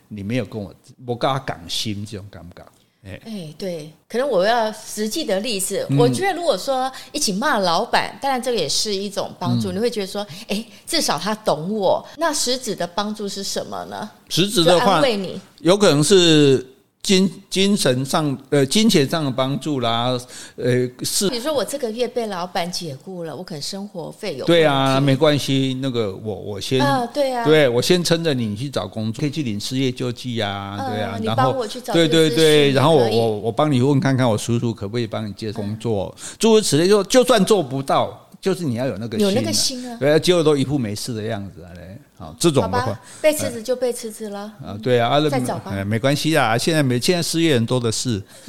[0.07, 0.73] 你没有跟我
[1.05, 2.63] 我跟他讲心这种感觉？
[3.05, 5.85] 哎、欸，对，可能我要实际的例子。
[5.89, 9.71] 嗯、我觉得，如果说一起骂老板，当然这个也是一种帮助。
[9.71, 12.05] 嗯、你会觉得说，哎、欸，至少他懂我。
[12.17, 14.09] 那实质的帮助是什么呢？
[14.29, 16.74] 实质的话，安慰你，有可能是。
[17.05, 20.19] 精精神上呃金钱上的帮助啦，
[20.55, 21.29] 呃是。
[21.29, 24.45] 比如说我这个月被老板解雇了，我可能生活费有。
[24.45, 38.19] 对啊，没关系，那个我我先啊，对啊，对我先撑着你去找工作，可以去领失业救济啊，对啊，然后我去找对对对，然后我我我帮你问看看我叔叔可不可以帮你接工作，诸如此类，就就算做不到。
[38.41, 48.21] 就是你要有那个心、啊、有那个心啊，对啊，结果都一副没事的样子啊嘞，好这种的话，被辞职就被辞职了啊，对啊，再找吧，没关系啊，现在没现在失业人多的是，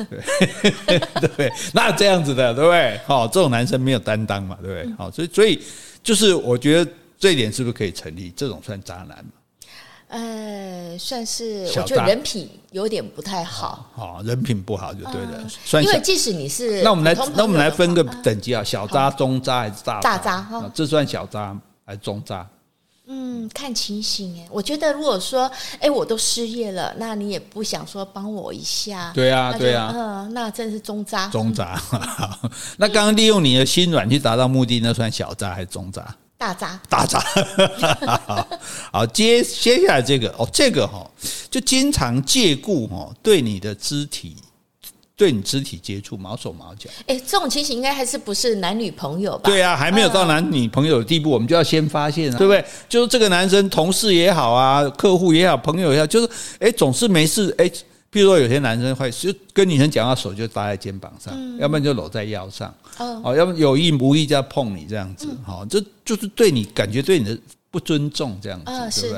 [0.87, 3.01] 对对，那这样子的，对不对？
[3.07, 4.97] 好，这种男生没有担当嘛，对不对？
[4.97, 5.61] 好，所以所以
[6.03, 8.33] 就是我觉得这一点是不是可以成立？
[8.37, 9.33] 这种算渣男吗？
[10.09, 13.91] 呃，算是我觉得人品有点不太好。
[13.93, 15.83] 好，人品不好就对了。
[15.83, 20.41] 因为即使你是，那我们来，那我们来分个等级啊，小渣、中渣还是大大渣？
[20.41, 22.49] 哈，这算小渣还是中渣？
[23.07, 24.47] 嗯，看情形哎。
[24.51, 29.13] 我觉得如果说，哎，我都失业了，那你也不想说帮我一下？
[29.15, 29.93] 对啊，对啊。
[29.95, 31.29] 嗯，那真是中渣。
[31.29, 31.81] 中渣。
[32.79, 36.15] 那刚刚利用你的心软去达到目的，那算小渣还是中渣？
[36.39, 37.19] 大渣，大渣，
[38.93, 41.11] 好，接接下来这个哦，这个哈，
[41.51, 44.37] 就经常借故哈，对你的肢体，
[45.17, 46.91] 对你肢体接触，毛手毛脚。
[47.07, 49.43] 哎，这种情形应该还是不是男女朋友吧？
[49.45, 52.65] 对啊，还没有到男女朋友的地步，我们就要先发现，对不对？
[52.89, 56.29] 就是这个男生，同事也好啊，客户也好，朋友也好，就是
[56.61, 57.71] 哎，总是没事哎。
[58.13, 67.39] 譬如说，有些男生会就跟女生讲话，手就搭在肩膀上，嗯、要不然就搂在腰上，哦，要不有意无意就要碰你这样子，好、嗯，这就是对你感觉对你的
[67.71, 69.15] 不尊重这样子，啊、对不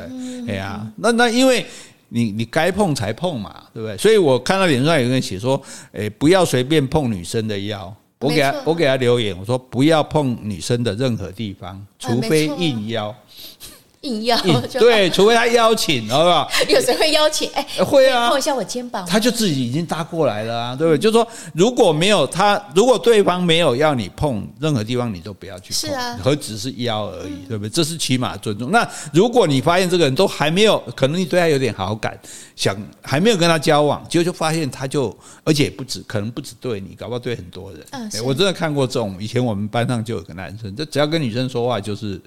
[0.46, 0.52] 对？
[0.52, 1.64] 哎呀、嗯，那那因为
[2.08, 3.96] 你你该碰才碰嘛，对不对？
[3.96, 5.60] 所以我看到脸上有人写说，
[5.92, 7.94] 诶，不要随便碰女生的腰。
[8.20, 13.14] 我给他我给他留言，我说不要碰女生的任何地方，除非硬腰。
[14.02, 14.38] 硬要
[14.78, 16.48] 对，除非他邀请，好不好？
[16.68, 17.50] 有谁会邀请？
[17.52, 20.98] 哎，会啊，碰一下我肩膀，他就自己已经搭过来了啊，对不对？
[20.98, 27.70] 就是说，如果没有他，如果对方没有要你碰任何地方，你都不要去碰，是啊，何止是邀而已，对不对？
[27.70, 28.70] 这是起码尊重。
[28.70, 32.16] 那如果你发现这个人都还没有，可能你对他有点好感，
[32.54, 37.84] 想还没有跟他交往，结果就发现他就，而且不止，可能不止对你，搞不好对很多人。
[37.90, 42.20] 嗯，我真的看过这种，以前我们班上就有个男生，就只要跟女生说话就是。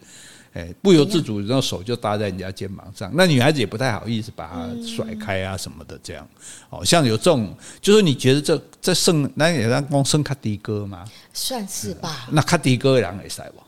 [0.54, 6.28] 哎，不由自主，然后手就搭在人家肩膀上，那女孩子也不太好意思把他甩开啊什么的，这样。
[6.70, 11.06] 哦，像有这种，就是你觉得这这剩那也让光剩卡迪哥吗？
[11.34, 12.28] 算是吧。
[12.32, 13.62] 那卡迪哥人会塞不？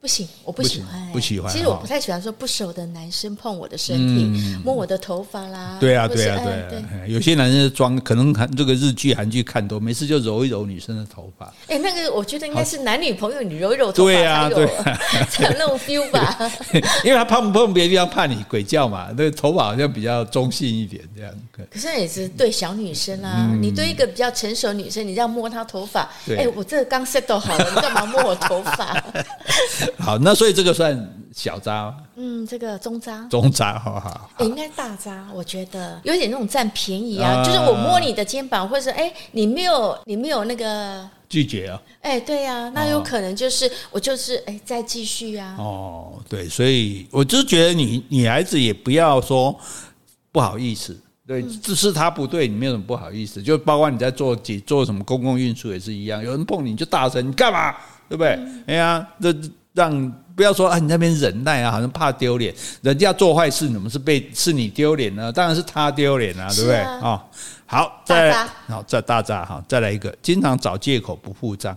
[0.00, 1.52] 不行，我不喜欢、欸，不喜欢。
[1.52, 5.76] 其实我不太喜欢说不熟的男生碰我的身体，嗯、摸我的头发啦。
[5.80, 6.68] 对啊，对啊，对啊。
[6.70, 11.46] 对有些男生装，可能看这个日剧、韩剧看多，没事就揉一揉女生的头发。
[11.66, 16.38] 哎、欸，那个我觉得应该是男女朋友，你揉一揉头发才有，啊对啊、 才有那种 feel 吧。
[17.02, 19.08] 因为他碰不碰别的地方，怕你鬼叫嘛。
[19.10, 21.34] 那个头发好像比较中性一点，这样。
[21.52, 28.96] 可是也是对小女生啊，嗯、你对一个比较成熟女生，你这样摸她头发，哎、欸，我这个刚 set 好了，你干嘛摸我头发？
[29.98, 49.56] 好，那所以这个算小渣，嗯，这个中渣，中渣，好好，应该大渣，我觉得有点那种占便宜啊，就是我摸你的肩膀，或者是哎，你没有，你没有那个拒绝啊，哎，对呀，那有可能就是我就是哎，再继续呀，哦，对，所以我就觉得女女孩子也不要说
[50.32, 57.74] 不好意思，对，这是他不对，你没有什么不好意思，就包括你在做几做什么公共运输也是一样，有人碰你就大声，你干嘛？
[58.08, 58.38] 对不对？
[58.66, 59.32] 哎呀，这。
[59.78, 62.52] 让不要说啊，你那边忍耐啊，好像怕丢脸。
[62.82, 65.30] 人家做坏事，怎么是被是你丢脸呢？
[65.32, 66.80] 当然是他丢脸啊，对不对？
[66.80, 67.22] 啊、哦，
[67.64, 71.76] 好，再来好，再大炸哈，再来一个，经常找借口不付账。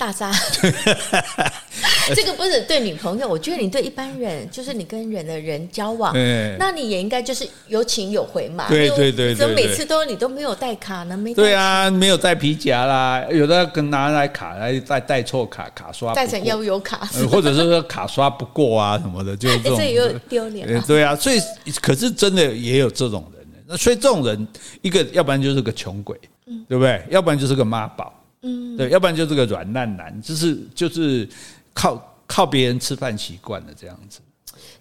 [0.00, 0.32] 大渣。
[2.14, 6.14] 这个不是对女朋友，我觉得你对一般人，就是你跟人的人交往，
[6.58, 8.64] 那你也应该就是有请有回嘛。
[8.68, 11.14] 对对对，怎么每次都你都没有带卡呢？
[11.16, 19.78] 没对啊，没有带皮夹啦，有的跟拿来卡来带带错卡卡刷，带成悠游卡，或者是说卡刷不过啊什么的，就 这种。
[20.28, 20.82] 丢脸。
[20.86, 21.38] 对啊，所以
[21.82, 24.48] 可是真的也有这种人，那所以这种人
[24.80, 26.18] 一个要不然就是个穷鬼，
[26.68, 27.04] 对不对？
[27.10, 31.28] 要不然就是个妈宝，嗯，对，要不然就是个软烂男，就是就是。
[31.72, 34.18] 靠靠别人吃饭习惯了这样子，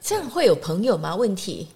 [0.02, 1.16] 这样会有朋友吗？
[1.16, 1.68] 问题，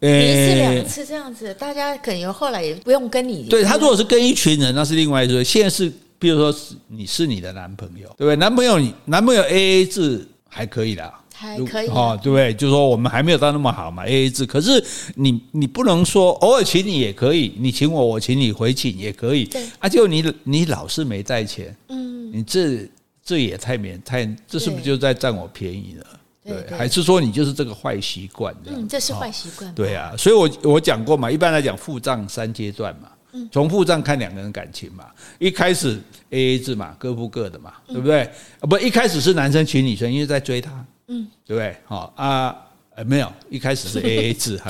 [0.00, 3.44] 一次两次这样子，大家可能后来也不用跟你。
[3.48, 5.42] 对，他如果是跟一群人，那是另外一说。
[5.44, 8.36] 现在是，比如说是你是你的男朋友，对不对？
[8.36, 12.54] 男朋友你男朋友 A A 制还可以啦，还可以哦，对不对？
[12.54, 14.46] 就是说我们还没有到那么好嘛，A A 制。
[14.46, 14.82] 可是
[15.16, 19.44] 你你不能说偶尔请你也可以，你请我我请你回请也可以。
[19.46, 22.88] 对啊，就你你老是没带钱，嗯，你这。
[23.24, 26.06] 这也太免太，这是不是就在占我便宜了？
[26.42, 28.52] 对，对对，还是说你就是这个坏习惯？
[28.64, 29.72] 嗯，这是坏习惯。
[29.76, 33.08] 对啊，所以我我讲过嘛，一般来讲付账三阶段嘛，
[33.52, 35.04] 从付账看两个人感情嘛，
[35.38, 36.00] 一开始
[36.30, 38.28] A A 制嘛，各付各的嘛，对不对？
[38.62, 41.76] 不，一开始是男生请女生，因为在追她，嗯，对不对？
[41.84, 42.56] 好啊。
[42.94, 44.60] 呃，没有，一开始是 A A 制，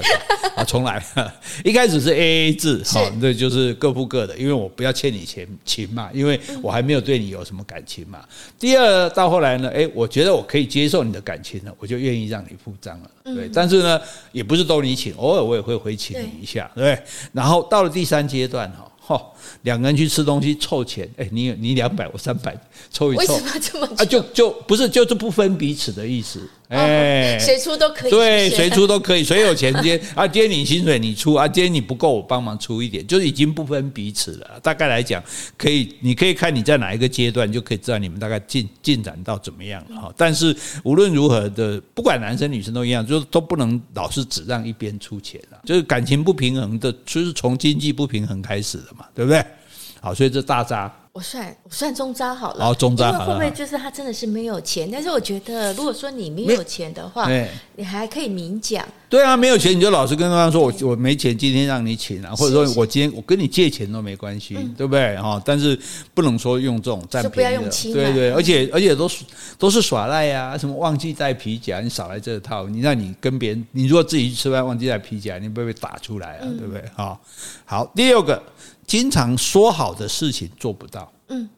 [0.54, 1.04] 好，重来。
[1.64, 8.24] 一开始是 A A 制，好，那就是各付各的，因为我不要欠你钱情嘛，因为我还没有对你有什么感情嘛。
[8.60, 13.50] 第二，到后来呢，哎，我觉得我可以接受你的感情了，我就愿意让你付账了，对。
[13.52, 14.00] 但是呢，
[14.30, 16.96] 也不是都你请，偶尔我也会回请你一下，对。
[17.32, 18.88] 然后到了第三阶段，哈。
[19.06, 19.20] 哦，
[19.62, 22.56] 两个人去吃东西凑钱，哎，你你两百，我三百，
[22.90, 24.04] 凑一凑，为什么这么啊？
[24.04, 34.58] 就就不是就是不分彼此的意思，哎，谁出都可以，对，谁出都可以，谁有钱接 啊，接你薪水你出啊，接你不够我帮忙出一点，就是已经不分彼此了。
[34.62, 35.22] 大概来讲，
[35.58, 40.14] 可以，你可以看你在哪一个阶段，就可以知道你们大概进进展到怎么样了哈。
[40.16, 49.04] 但是无论如何的，不管男生女生都一样，就是都不能老是只让一边出钱了，就是感情不平衡的，就是从经济不平衡开始的嘛。
[49.14, 49.44] 对不对？
[50.00, 50.90] 好，所以这大渣。
[51.12, 54.88] 我算我算中招好了，中渣会不会就是他真的是没有钱？
[54.90, 57.28] 但是我觉得，如果说你没有钱的话，
[57.76, 58.82] 你还可以明讲。
[59.10, 65.14] 对啊，没有钱你就老实跟对方说，我我没钱，今天让你请啊，或者说我今天我跟你借钱都没关系，对不对？
[65.18, 65.78] 哈，但是
[66.14, 69.22] 不能说用这种占便宜的，对对，而且而且都是
[69.58, 76.48] 都是耍赖呀，什么忘记带皮夹，你少来这套，你让你跟别人，你如果自己去吃饭忘记带皮夹，你会不会被打出来啊？
[76.58, 76.82] 对不对？
[76.96, 77.20] 哈，
[77.66, 78.42] 好，第六个。
[78.92, 81.48] 经常说好的事情做不到，嗯，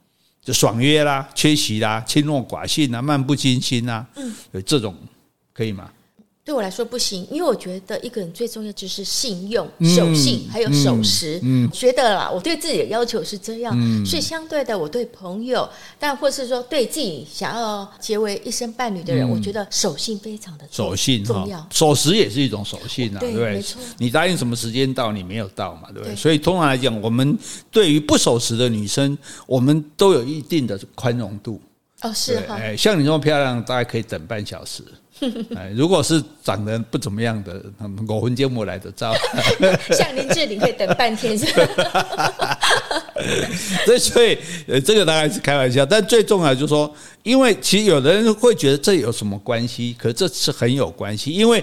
[0.40, 4.96] 就爽约啦、缺席啦、轻诺寡信啊、漫不经心啊，嗯，有这种
[5.52, 5.90] 可以吗？
[6.44, 11.40] 对我来说不行，因为我觉得一个人最重要就是信用、守信，还有守时。
[11.42, 15.66] 嗯，觉得啦，我对自己的要求是这样，嗯，所以相对的，我对朋友，
[15.98, 23.54] 但或是说对自己想要结为一生伴侣的人，我觉得守信非常的守信重要，守时也是一种守信啊，对不对？
[23.54, 26.14] 没错，你答应什么时间到，你没有到嘛，对不对？
[26.14, 27.38] 所以通常来讲，我们
[27.70, 31.58] 对于不守时的女生，我们都有一定的宽容度。
[32.02, 34.82] 哦，是哈，哎，像你这么漂亮，大概可以等半小时。
[35.56, 37.62] 哎，如果是长得不怎么样的，
[38.08, 39.14] 我魂节目来的照，
[39.90, 42.58] 像 林志玲可以等半天是吧？
[43.84, 51.62] 所以，所以，呃，这个当然是开玩笑，但最重要就是说，因为其实有的人会觉得这有什么关系，可是这是很有关系，因为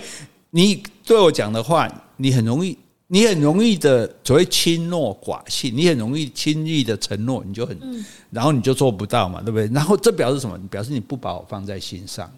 [0.52, 7.78] 你对我讲的话，你很容易，你很容易的所谓轻诺寡信，你很容易轻易的承诺，你就很，
[8.32, 9.70] 然后你就做不到嘛，对不对？
[9.74, 10.58] 然后这表示什么？
[10.70, 12.32] 表示你不把我放在心上。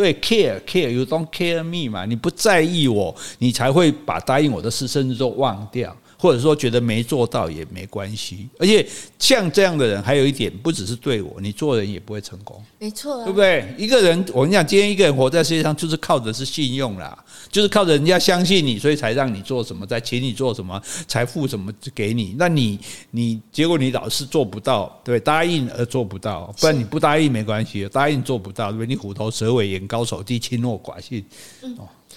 [0.00, 2.06] 对，care care，you don't care me 嘛？
[2.06, 5.94] 你不在意我，你才会把答应我的事甚至都忘掉。
[6.20, 8.86] 或者说觉得没做到也没关系，而且
[9.18, 12.62] 像这样的人还有一点，不只是对我，你做人也不会成功。
[12.78, 13.74] 没错，对不对？
[13.78, 17.18] 一个人，我跟你讲，今天一个人活在世界上，就是靠的是信用啦，
[17.50, 20.78] 就是靠着人家相信你，所以才让你做什么，才请你做什么，
[21.08, 22.34] 才付什么给你。
[22.38, 22.78] 那你
[23.12, 28.86] 你结果你老是做不到，对，答应而做不到，不然你不答应没关系，答应做不到，对不对？
[28.86, 31.24] 你虎头蛇尾，眼高手低，轻诺寡信。
[31.62, 31.74] 嗯，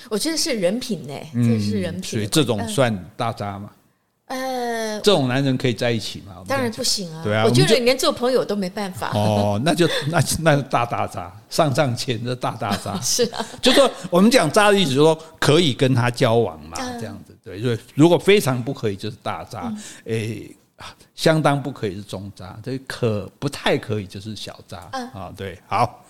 [0.10, 3.70] 我觉得是人品呢，这是人品，所以这种算大渣吗？
[4.26, 6.44] 呃，这种男人可以在一起吗？
[6.48, 7.22] 当然不行啊！
[7.24, 9.12] 对啊，我觉得连做朋友都没办法。
[9.14, 13.00] 哦，那就那那大大渣，上上签的大大渣。
[13.04, 17.38] 是啊，就说我们讲渣的意思，就是说可以跟他交往嘛，这样子。
[17.44, 19.72] 对，所以如果非常不可以，就是大渣。
[20.06, 20.50] 诶，
[21.14, 25.32] 相当不可以是中渣，这可不太可以就是小渣啊。
[25.36, 26.04] 对，好，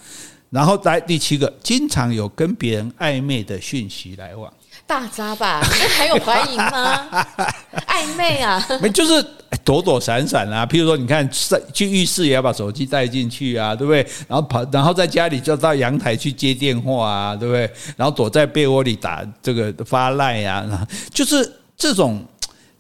[0.51, 4.53] 然后来第七个，经常有跟别人暧昧的讯息来往。
[4.85, 5.61] 大渣吧？
[5.63, 7.25] 这还有怀疑吗？
[7.87, 8.63] 暧昧啊？
[8.81, 9.25] 没，就是
[9.63, 10.65] 躲躲闪闪啊。
[10.65, 11.27] 譬如说，你看
[11.73, 14.05] 去浴室也要把手机带进去啊，对不对？
[14.27, 17.69] 然后跑，然后在家里就到阳台去接电话啊，对不对？
[17.95, 22.23] 然后躲在被窝里打这个发赖啊， 就是这种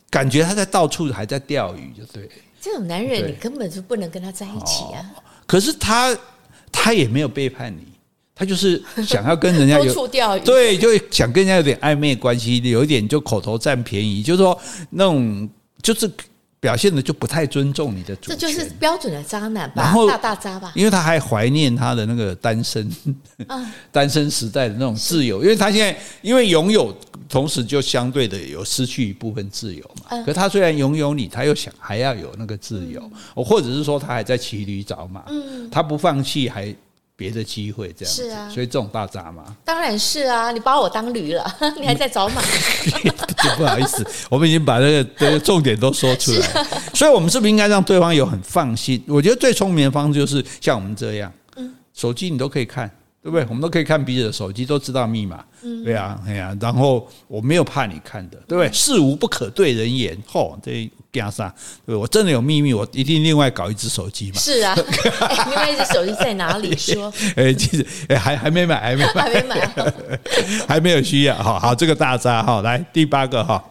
[0.09, 2.29] 感觉，他在到处还在钓鱼，就对。
[2.61, 4.99] 这种男人，你根本就不能跟他在一起啊。
[5.15, 6.15] 哦、可是他
[6.71, 7.92] 他也没有背叛你。
[8.35, 10.07] 他就是想要跟人家有
[10.43, 14.59] 对，就想跟人家有点暧昧关系，有一点就口头占便宜，就是说
[14.89, 15.47] 那种
[15.83, 16.09] 就是
[16.59, 20.71] 表现的就不太尊重你的主，这就是标准的渣男吧，然后大大渣吧。
[20.73, 22.89] 因为他还怀念他的那个单身，
[23.91, 26.95] 单身时代的那种自由，因为他现在因为拥有，
[27.29, 30.23] 同时就相对的有失去一部分自由嘛。
[30.23, 35.23] 可他虽然拥有你，他又想还要有那个自由，或者是说他还在骑驴找马，
[35.69, 36.73] 他不放弃还。
[37.15, 42.41] 别的机会这样子，是啊，所以这种大闸嘛，当然是啊，你把我当驴了， 你还在找马，
[43.57, 49.03] 不好意思，我们已经把这个这个重点都说出来，啊、所以我们是不是应该让对方有很放心？
[49.07, 52.89] 我觉得最聪明的方式就是像我们这样，嗯，手机你都可以看，
[53.23, 53.45] 对不对？
[53.47, 58.69] 我们都可以看彼此的手机，都知道密码，嗯，对啊，对啊，然后我没有怕你看的，对不对？
[58.73, 60.89] 事无不可对人言，吼，这。
[61.13, 61.53] 干啥？
[61.85, 64.39] 对，我真的有秘密，我一定另外搞一只手机嘛。
[64.39, 64.73] 是啊，
[65.45, 66.75] 另外一只手机在哪里？
[66.75, 69.93] 说， 哎，其实哎，还还没买，还没买，还没买，
[70.67, 71.35] 还没有需要。
[71.35, 73.63] 好好，这个大渣哈，来第八个哈，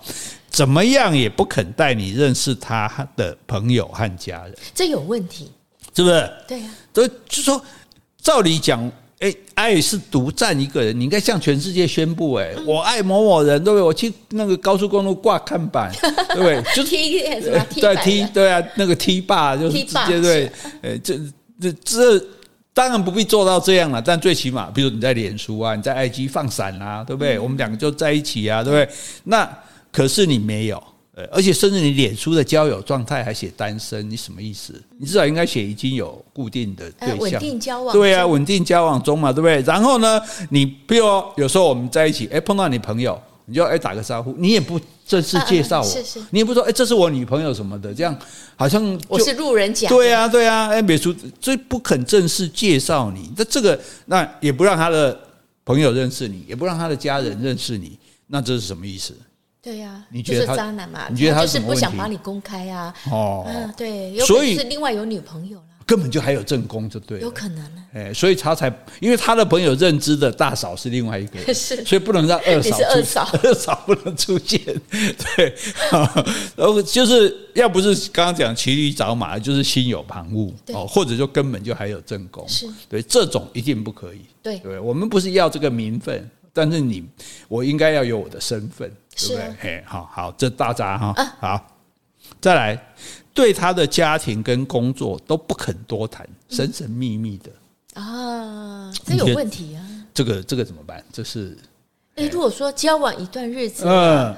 [0.50, 5.50] 怎么样也不肯带你认识他的朋友和家人，这有问题，
[5.96, 6.30] 是不是？
[6.46, 7.60] 对呀，所以就说，
[8.22, 8.88] 照理讲。
[9.22, 13.82] 哎，爱是独占一个人，你应该向全世界宣布，哎，我爱某某人，对不对？
[13.82, 15.92] 我去那个高速公路挂看板，
[16.34, 16.60] 对不对？
[16.74, 17.64] 就 T 是吧？
[17.70, 20.50] 对 T，对啊，那个 T 霸就是直接对，
[20.82, 21.16] 哎，这
[21.60, 22.26] 这这
[22.74, 27.38] 当然不必做到这样了，但最起码，比如你在脸书啊，你在 IG 放闪啊，对不对？
[27.38, 28.88] 我们两个就在一起啊，对不对？
[29.22, 29.48] 那
[29.92, 30.82] 可是你没有。
[31.14, 34.82] 呃，而且甚至你脸书的交友状态还写单身，你什么意思？
[34.98, 37.92] 你至少应该写已经有固定的对象，稳定交往。
[37.92, 39.60] 对啊，稳定交往中嘛，对不对？
[39.60, 41.04] 然后呢，你比如
[41.36, 48.18] 有时候我们在一起，哎，碰到你朋友，你就哎打个招呼，你也不正式介绍我，是是，你也不说哎，这是我女朋友什么的，这样
[48.56, 49.90] 好像我是路人甲。
[49.90, 55.20] 对啊，对啊，哎，美术最不肯正式介绍你，那这个那也不让他的
[55.66, 57.98] 朋友认识你，也不让他的家人认识你，
[58.28, 59.14] 那这是什么意思？
[59.62, 61.06] 对呀、啊，你觉得他是渣男嘛？
[61.08, 62.92] 你觉得他就是不想把你公开啊？
[63.08, 68.66] 哦，嗯，对，所以是另外有女朋友了，根本就还有正宫，就对，有可能哎，所以他才
[68.98, 74.60] 因为他的朋友认知的大嫂是另外一个人， 是，所以不能让二嫂，二嫂， 二嫂不能出现。
[74.90, 75.54] 对，
[76.56, 82.66] 然后就是要不是刚刚讲骑驴找马，就是心有旁骛哦，或者就根本就还有正宫，是。
[82.88, 84.22] 对，这种一定不可以。
[84.42, 86.28] 对，对，我们不是要这个名分。
[86.54, 87.02] 但是你，
[87.48, 89.56] 我应该要有我的身份，对不对？
[89.60, 91.66] 嘿，好好，这大家哈，好，
[92.40, 92.94] 再来，
[93.34, 97.50] 对他的家庭跟工作都不肯多谈，神神秘秘的
[98.00, 99.84] 啊，这有问题啊。
[100.14, 101.02] 这个这个怎么办？
[101.12, 101.56] 这是，
[102.16, 104.34] 哎，如果说交往一段日子，嗯。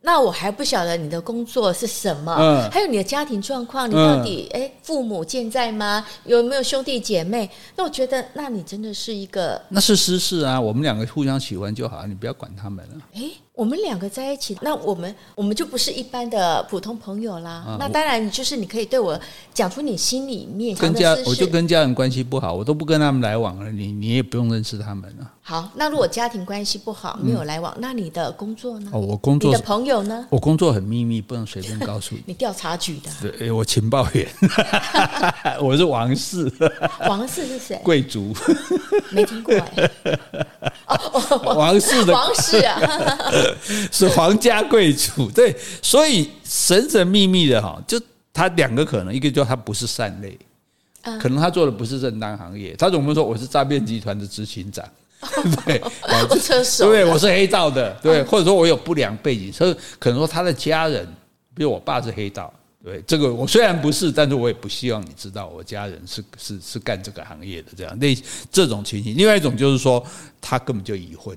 [0.00, 6.06] 那我还不晓得你的工作是什么，嗯，还有你的家庭状况，你到底哎，父母健在吗？
[6.24, 7.50] 有没有兄弟姐妹？
[7.74, 12.94] 那我觉得，那你真的是一个，那是私事啊，我们两个互相喜欢就好，你不要管他们了。
[13.14, 13.22] 哎。
[13.58, 17.50] 我们两个在一起，那我们我们就不是一般的普通朋友啦。
[17.66, 19.20] 啊、那当然，就是你可以对我
[19.52, 23.68] 讲出你心里面跟家，我就跟家人关系不好，我都不跟他们来往了。
[23.72, 25.28] 你你也不用认识他们了。
[25.42, 28.90] 好，那如果家庭关系不好，没有来往，嗯、那你的工作呢？
[28.92, 30.24] 哦，我工作，你的朋友呢？
[30.30, 32.22] 我工作很秘密，不能随便告诉你。
[32.26, 33.10] 你调查局的？
[33.38, 34.28] 对，我情报员。
[35.60, 36.48] 我是王室。
[37.08, 37.80] 王室是谁？
[37.82, 38.32] 贵族。
[39.10, 39.90] 没听过哎。
[40.60, 40.67] 哦，
[41.44, 42.12] 王室的。
[42.12, 42.58] 王室。
[42.58, 42.80] 啊。
[43.92, 48.00] 是皇家贵族，对，所以神神秘秘的哈，就
[48.32, 50.38] 他两个可能，一个就他不是善类，
[51.20, 54.84] 可能他做的不是正当行业，他总不能说我是诈骗集团的执行长，
[55.66, 55.82] 对，
[56.86, 61.06] 对，我是黑道的，对，或者说我有不良背景，所以可能说他的家人，
[61.54, 62.52] 比如我爸是黑道，
[62.88, 68.16] 对，这个我虽然不是，但是我也不希望你知道我家人是是是干这个行业的，这样那
[68.50, 69.14] 这种情形。
[69.14, 70.02] 另外一种就是说，
[70.40, 71.36] 他根本就已婚。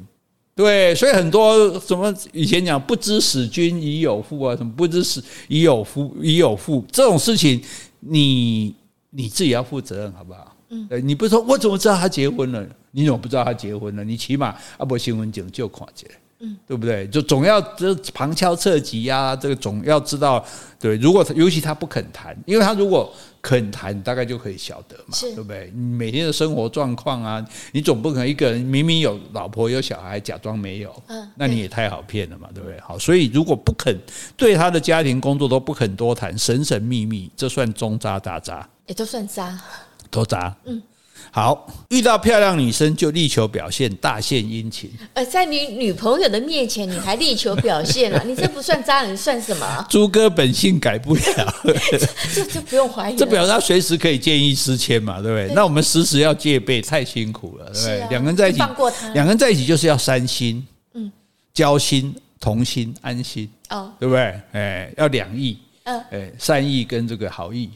[0.55, 7.61] 对，所以很多什么以前讲不知使君已有妇啊，什么不知使已有夫已有妇这种事情，
[7.99, 8.73] 你
[9.09, 10.55] 你自己要负责任，好不好？
[10.69, 12.65] 嗯，你不是说我怎么知道他结婚了？
[12.91, 14.05] 你怎么不知道他结婚了？
[14.05, 16.09] 你起码阿伯新闻警就看见，
[16.41, 17.07] 嗯，对不对？
[17.07, 20.43] 就总要这旁敲侧击呀，这个总要知道。
[20.79, 25.71] 对，如果尤其他不肯谈，因为他如果肯谈，大概就可以晓得嘛，对不对？
[25.75, 32.79] 你每天的生活状况啊，你总不可能一个人明明有老婆有小孩，假装没有，嗯，那你也太好骗了嘛，对不对？
[32.79, 33.95] 好，所以如果不肯
[34.35, 38.67] 对他的家庭工作都不肯多谈，神神秘秘，这算中渣大渣？
[38.87, 39.61] 也都算渣，
[40.09, 40.81] 多渣，嗯。
[41.33, 44.91] 好，遇到漂亮女生就力求表现，大献殷勤。
[45.13, 48.21] 呃，在你女朋友的面前，你还力求表现啊？
[48.27, 49.85] 你这不算渣人，算什么？
[49.89, 51.55] 猪哥本性改不了，
[52.35, 53.15] 这这不用怀疑。
[53.15, 55.47] 这表示他随时可以见异思迁嘛，对不对？
[55.47, 58.01] 对，那我们时时要戒备，太辛苦了，对不对？
[58.01, 59.07] 啊、两个人在一起，放过他。
[59.13, 61.09] 两个人在一起就是要三心，嗯，
[61.53, 64.37] 交心、同心、安心，哦，对不对？
[64.51, 67.69] 哎，要两意，嗯，哎，善意跟这个好意。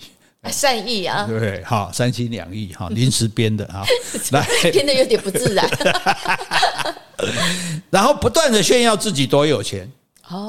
[0.51, 3.83] 善意啊，对，好，三心两意，哈， 临时编的哈，
[4.31, 4.45] 来。
[4.71, 5.69] 编的有点不自然，
[7.89, 9.89] 然后不断的炫耀自己多有钱，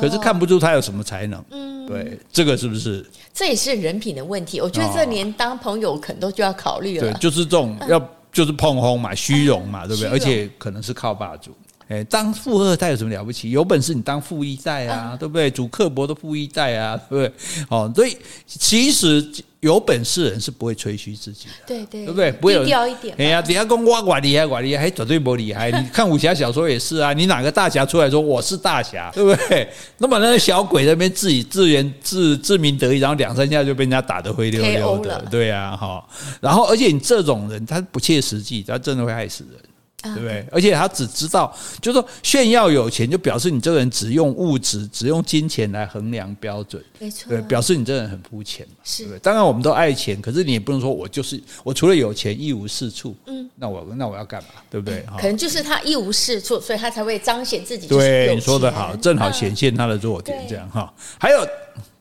[0.01, 3.05] 可是看不出他有什么才能，嗯，对，这个是不是？
[3.33, 8.01] 这也是人品的问题，我觉得这连当朋友可能都就要考虑了，对，就是这种要
[8.33, 10.11] 就是碰红嘛，虚荣嘛，对不对？
[10.11, 11.57] 而且可能是靠霸主。
[11.89, 13.51] 哎，当富二代有什么了不起？
[13.51, 15.49] 有本事你当富一代啊，嗯、对不对？
[15.49, 17.65] 主刻薄的富一代啊，对不对？
[17.69, 19.25] 哦，所以其实
[19.61, 22.33] 有本事的人是不会吹嘘自己的，对对，对不对？
[22.33, 23.15] 不会有低调一点。
[23.19, 25.71] 哎呀，底下讲我我厉害，我厉害，还绝对不厉害。
[25.71, 29.69] 你看武侠小说也是啊，你哪个大侠出来说我是大侠，对不对？
[29.99, 36.05] 那么那个小鬼在那边自己自言自自鸣得意，然后两三下就被人家打得灰溜溜的，对啊，哈。
[36.41, 39.61] 然后而且你这种人，他不切实际，他真的会害死人。
[40.03, 40.47] 对不对？
[40.53, 46.83] 而且他只知道，就是说炫耀有钱，就表示你这个人只用物质、只用金钱来衡量标准。
[46.99, 48.75] 没错，对，表示你这个人很肤浅嘛。
[48.85, 53.17] 是，对，当然我们都爱钱，可是你也不能说我就是我除了有钱一无是处。
[53.27, 54.49] 嗯，那我那我要干嘛？
[54.71, 55.05] 对不对？
[55.19, 57.89] 可能就是他一无是处，所以他才会彰显自己。
[57.89, 60.93] 对，你说的好，正好显现他的弱点，这样哈。
[61.19, 61.47] 还有，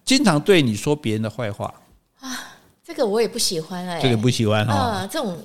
[0.03, 1.73] 经常对你说别人的坏话
[2.19, 2.53] 啊，
[2.85, 4.73] 这个我也不喜欢哎，这个不喜欢哈。
[4.73, 5.35] 啊，这种。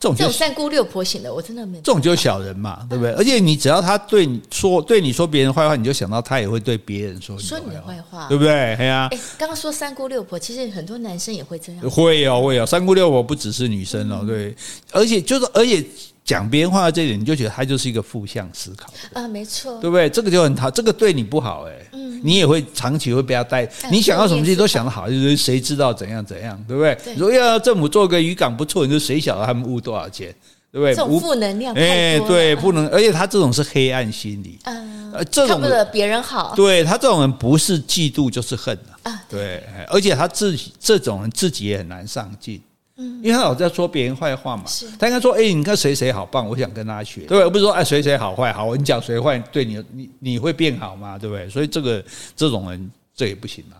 [0.00, 1.78] 这种，这种三姑六婆型的，我真的没。
[1.78, 3.12] 这种就是小人嘛，对不对？
[3.14, 8.52] 而且你只要他对你说对你说别人坏话，你就想到他也会对别人说说你的坏话，对不对？
[8.52, 9.08] 哎呀。
[9.10, 11.90] 哎，刚刚说三姑六婆，其实很多男生也会这样。
[11.90, 14.54] 会哦，会哦，三姑六婆不只是女生哦，对，
[14.92, 15.84] 而且就是而且。
[16.28, 20.10] 讲别人话的这一点，你就觉得他就是一个负向思考啊，没错，对不对？
[20.10, 27.14] 这个就很好，这个对你不好哎，嗯，你也会长期会被他带，你想要什么事情都想得好，就是谁知道怎样怎样，对不对？
[27.16, 30.28] 如果要政府做个渔港不错，你说谁晓得他们污多少钱，
[30.70, 30.94] 对不对？
[30.94, 42.60] 这种负能量哎，对，不能，而且他这种是黑暗心理，嗯，这种看不得别人好，对他这种人不是嫉妒就是恨啊，对，而且他自己这种人自己也很难上进。
[42.98, 44.64] 因为他老在说别人坏话嘛，
[44.98, 51.16] 他应该说：“哎，你看谁谁好棒，我想跟他学。”对，而不是说：“哎，谁谁好坏，好，你讲谁坏，对你，你你会变好吗？
[51.16, 53.78] 对不对？”所以这个这种人，这也不行啊。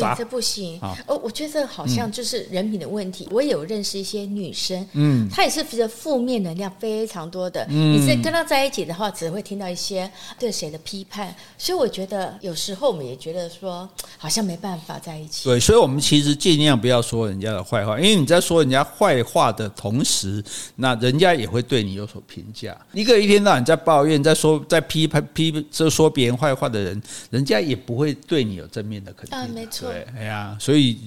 [0.00, 0.78] 对，这不行。
[0.80, 3.28] 哦，我觉得这好像就是人品的问题。
[3.30, 7.66] 我也有认识一些女生，嗯，她也是觉得负面能量非常多的。
[7.68, 11.34] 嗯，你是跟她在一起的话，只会听到一些对谁的批判。
[11.58, 13.88] 所以我觉得有时候我们也觉得说，
[14.18, 15.44] 好像没办法在一起。
[15.44, 20.42] 对，所以我们其实尽量不要说人家的坏话，因为你在说人家坏话的同时，
[20.76, 22.76] 那人家也会对你有所评价。
[22.92, 29.38] 一个一天到晚在抱怨、在说、在批判、批就说别人坏话的人，人家也不会对你有正面的肯定。
[29.38, 29.85] 啊，没错。
[29.86, 30.98] 对，哎呀，所以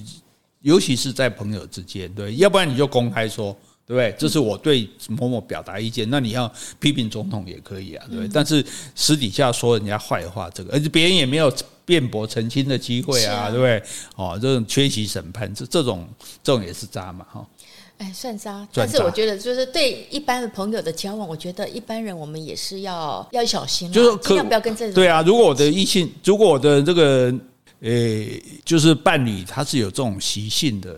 [0.61, 3.55] 尤其是在朋友之间，对，要不然你就公开说，
[3.85, 4.13] 对不对？
[4.19, 8.29] 这是我对某某表达意见，那你要批评总统也可以啊，对不对？
[8.33, 8.63] 但是
[8.93, 11.51] 私底下说人家坏话，这个而且别人也没有
[11.85, 13.81] 辩驳澄清的机会啊，对不对？
[14.15, 16.07] 哦，这种缺席审判，这这种
[16.43, 17.47] 这种也是渣嘛，哈。
[17.97, 24.93] 哎，算渣，但是我觉得就是对一般的朋友的交往，我觉得一般人我们也是要要小心，就是尽量不要跟这种。
[24.93, 27.33] 对啊，如果我的异性，如果我的这个。
[27.81, 30.95] 诶，就是伴侣，他是有这种习性的，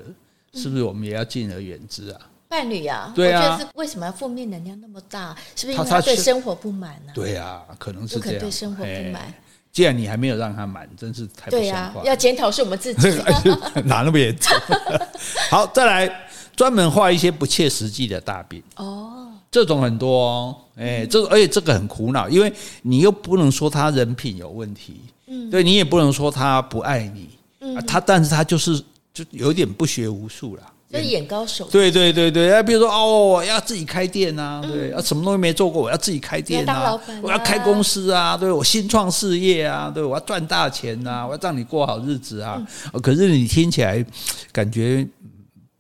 [0.54, 0.84] 是不是？
[0.84, 2.20] 我们也要敬而远之啊。
[2.48, 5.36] 伴侣呀，对啊，我觉得是为什么要负面能量那么大？
[5.56, 7.14] 是不是因为他对生活不满呢？
[7.16, 8.40] 对啊，可能是这样。
[8.40, 9.34] 对生活不满。
[9.72, 12.04] 既然你还没有让他满，真是太不像话。
[12.04, 13.08] 要检讨是我们自己，
[13.86, 14.54] 哪那么严重？
[15.50, 16.14] 好，再来
[16.58, 18.62] 专门画一些不切实际的大饼。
[18.76, 20.58] 哦，这种很多哦。
[20.76, 22.52] 哎，这而且这个很苦恼，因为
[22.82, 25.00] 你又不能说他人品有问题。
[25.34, 27.30] 嗯，对你也不能说他不爱你，
[27.62, 28.78] 嗯，他但是他就是
[29.14, 31.66] 就有点不学无术了，就眼高手。
[31.72, 42.62] 对对对对，啊，比如说哦，我要自己开店啊，对，啊，什么东西没做过，我要自己开店啊，我要开公司啊，对我新创事业啊，对我要赚大钱啊，我要让你过好日子啊。
[43.02, 44.06] 可是你听起来
[44.52, 45.08] 感觉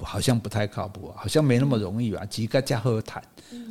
[0.01, 2.23] 好像不太靠谱，好像没那么容易吧？
[2.23, 3.21] 几个家和谈，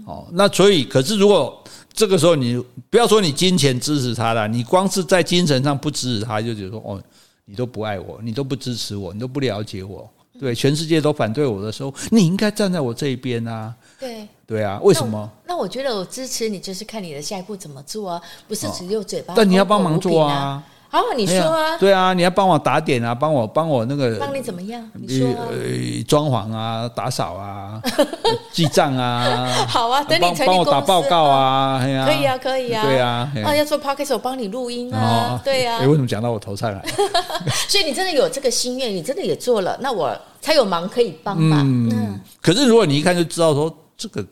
[0.04, 1.64] 哦，那所以可是如果。
[1.92, 7.02] 这个时候，你不要说你金钱支持他了，你光是在精神上不支持他，就觉得说哦，
[7.44, 13.74] 你都不爱我，你都不支持我，你都不了解我，对，全世界都反对我的时候，你应该站在我这一边啊。
[13.98, 15.30] 对对啊，为什么？
[15.46, 19.36] 那我觉得我支持你，就是看你的下一步怎么做啊，不是只有嘴巴、啊。
[19.36, 20.62] 但你要帮忙做啊。
[20.90, 21.78] 好，你说啊。
[21.78, 24.16] 对啊，你要帮我打点啊，帮我帮我那个。
[24.18, 24.82] 帮你怎么样？
[24.94, 25.46] 你说啊。
[25.50, 27.80] 呃，装潢啊，打扫啊，
[28.50, 29.46] 记账啊。
[29.68, 30.46] 好啊，等你成立。
[30.46, 32.82] 帮我打报告啊，可以啊，可以啊。
[32.84, 33.32] 对啊。
[33.44, 35.40] 啊，要做 podcast，我帮你录音啊。
[35.44, 35.78] 对啊。
[35.80, 36.84] 哎，为什么讲到我头上来？
[37.68, 41.62] 所以你真的有这个心愿，你真的也做了，那我才有忙可以帮嘛。
[41.64, 42.20] 嗯。
[42.42, 44.24] 可是如果你一看就知道说这个。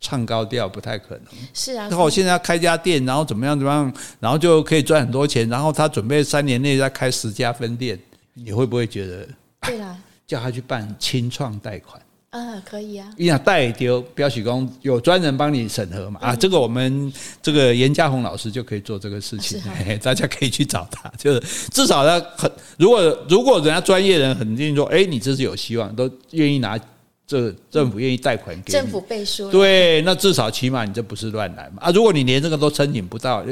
[0.00, 1.86] 唱高调不太可能，是啊。
[1.88, 5.46] 然后我现在要开家店，然后怎么样怎么样，然后就可以赚很多钱。
[5.48, 7.98] 然后他准备三年内再开十家分店，
[8.32, 9.28] 你会不会觉得？
[9.60, 9.94] 对啦，
[10.26, 13.08] 叫他去办清创贷款嗯，可以啊。
[13.18, 16.20] 你想贷丢，标许工有专人帮你审核嘛？
[16.22, 19.60] 啊，这个我们这个严家宏老师就可以做这个事情，
[20.02, 21.12] 大家可以去找他。
[21.18, 21.40] 就是
[21.70, 26.78] 至少他很，如果如果人家专业人肯定说，哎，你这是有希望，都愿意拿。
[27.30, 31.92] 这政府愿意贷款给你，政府背书，对，那至少起码你这不是乱来嘛啊！
[31.92, 33.44] 如果你连这个都申请不到，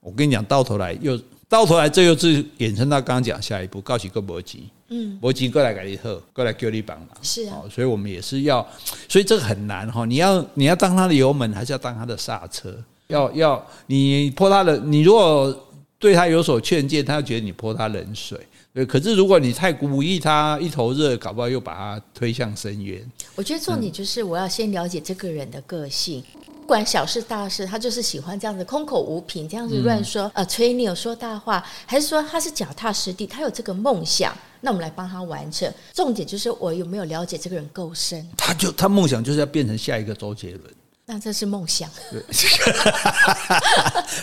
[0.00, 8.66] 我跟你讲，到头来又到头来，这又是衍生到刚刚讲下一步，告起个摩吉，嗯，摩吉过来给你喝，过来给你帮忙，是啊，所以我们也是要，
[9.06, 12.74] 所以这个很难哈，你要你要当他的油门，还是要当他的刹车？
[13.08, 15.54] 要要你泼他的，你如果
[15.98, 18.38] 对他有所劝诫，他要觉得你泼他冷水。
[18.72, 23.04] 对，可是如果你太鼓励他一头热，搞不好又把他推向深渊。
[23.34, 35.68] 我觉得重点就是我要先了解这个人的个性，不管小事大事，他就是喜欢这样子空口无凭，这样子乱说，呃、嗯，吹牛说大话，还是说他是脚踏实地，他有这个梦想，那我们来帮他完成。
[35.92, 38.24] 重点就是我有没有了解这个人够深？
[38.36, 40.62] 他就他梦想就是要变成下一个周杰伦。
[41.12, 41.90] 那这是梦想，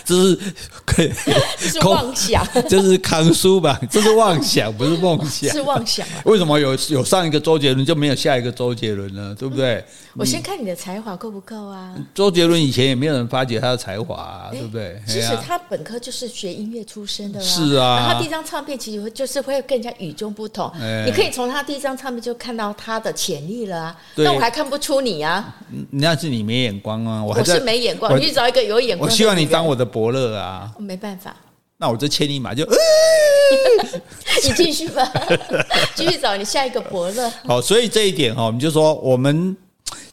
[0.06, 0.38] 这是
[0.86, 1.12] 可以，
[1.60, 3.78] 这是妄想， 这是康叔吧？
[3.90, 6.06] 这是妄想，不是梦想，是妄想。
[6.24, 9.36] 为什么有有上一个周杰伦就没有下一个周杰伦呢？
[9.38, 9.84] 对不对？
[10.14, 11.94] 我先看你的才华够不够啊？
[12.14, 14.98] 周杰伦以前也没有人发掘他的才华啊，对不对？
[15.06, 17.96] 其实他本科就是学音乐出身的，是啊。
[17.98, 20.72] 然后他第一张唱片其实就是会更加与众不同，
[21.04, 23.96] 你可以从他第一张唱片就看到他的潜力了啊。
[24.14, 25.54] 那我还看不出你啊？
[25.90, 26.77] 那是你没眼。
[26.78, 27.24] 光啊！
[27.24, 29.08] 我，我是没眼光，你去找一个有眼光。
[29.08, 30.70] 我希望你当我的伯乐啊！
[30.78, 31.34] 没办法，
[31.76, 32.64] 那我就千里马就，
[34.44, 35.10] 你继续吧，
[35.94, 37.30] 继续找你下一个伯乐。
[37.44, 39.56] 好，所以这一点哈，我们就说，我们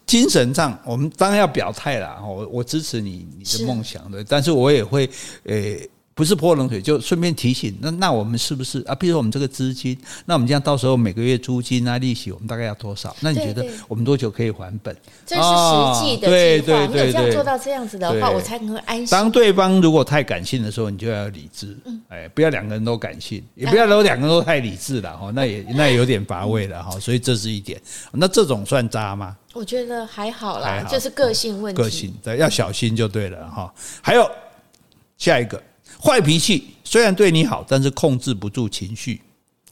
[0.06, 2.18] 精神上，我们当然要表态了。
[2.26, 5.10] 我我支持你你的梦想的，但是我也会
[5.46, 5.76] 诶。
[5.76, 7.78] 欸不是泼冷水，就顺便提醒。
[7.82, 8.96] 那那我们是不是啊？
[8.96, 13.14] 比如说我们这个资金，那我们这样到时候每个月租金啊、利息，我们大概要多少？
[13.20, 14.96] 那你觉得我们多久可以还本？
[15.26, 16.30] 这是实际的计划。
[16.30, 19.08] 对对对，你有这样做到这样子的话，我才能够安心。
[19.08, 21.78] 当对方如果太感性的时候，你就要理智。
[22.08, 25.32] 哎，不要两个人都感性，也不要都两个人都太理智了哈。
[25.36, 26.98] 那也那也有点乏味了哈。
[26.98, 27.78] 所以这是一点。
[28.14, 29.36] 那这种算渣吗？
[29.52, 31.82] 我觉得还好啦，就是个性问题。
[31.82, 33.74] 个性对，要小心就对了哈。
[34.02, 34.26] 还有
[35.18, 35.62] 下一个。
[36.06, 39.20] 坏脾气虽然对你好，但是控制不住情绪。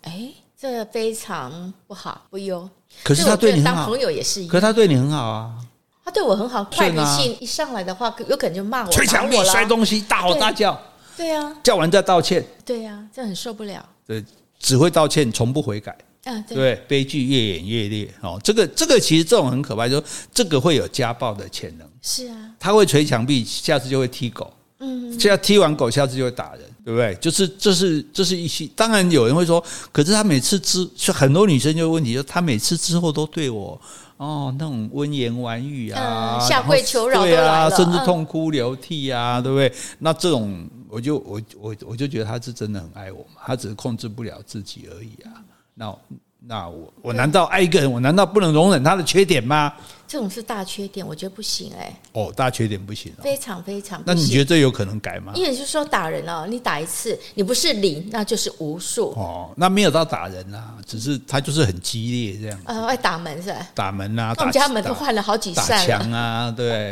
[0.02, 0.30] 哎，
[0.60, 2.68] 这非常不好，不优。
[3.04, 4.52] 可是他对你很好，当朋友也是一样。
[4.52, 5.56] 可是他对你很好啊，
[6.04, 6.64] 他对我很好。
[6.64, 10.76] 坏脾气一上来的话，有可能就骂我、捶墙壁、摔东西、大吼大叫。
[11.16, 12.44] 对呀，叫完再道歉。
[12.66, 13.88] 对呀，这很受不了。
[14.08, 14.26] 对，
[14.58, 15.96] 只会道歉，从不悔改。
[16.24, 18.12] 啊，对，悲剧越演越烈。
[18.22, 20.04] 哦，这个这个其实这种很可怕，就是
[20.34, 21.88] 这个会有家暴的潜能。
[22.02, 24.52] 是啊，他会捶墙壁，下次就会踢狗。
[24.84, 27.16] 嗯，现在踢完狗，下次就会打人，对不对？
[27.22, 33.80] 就是这是这是一些，当然有人会说，可是他每次之，很多女生就问题，就他每次之后都对我
[34.18, 39.74] 哦那种温言婉语啊，下跪求饶，对啊，甚至痛哭流涕啊，对不对？
[40.00, 45.32] 那这种我就我我我就觉得他是真的很爱我嘛，他只是控制不了自己而已啊。
[45.74, 45.98] 那。
[46.46, 47.90] 那我我难道爱一个人？
[47.90, 49.74] 我难道不能容忍他的缺点吗？
[50.06, 51.96] 这种是大缺点，我觉得不行哎、欸。
[52.12, 54.04] 哦，大缺点不行，非常非常。
[54.06, 55.32] 那你觉得这有可能改吗？
[55.36, 59.12] 因为就是说打人哦，你打一次，你不是零，那就是无数。
[59.12, 62.60] 哦，那没有到打人啊，只是他就是很激烈这样。
[62.66, 63.68] 呃，爱打门是吧？
[63.74, 65.70] 打门啊，我们家门都换了好几扇。
[65.70, 66.92] 打墙啊，对，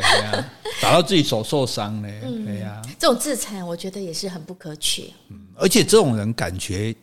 [0.80, 2.20] 打到自己手受伤嘞。
[2.24, 2.80] 嗯，对呀。
[2.98, 5.12] 这种自残，我觉得也是很不可取。
[5.28, 6.96] 嗯，而且这种人感觉。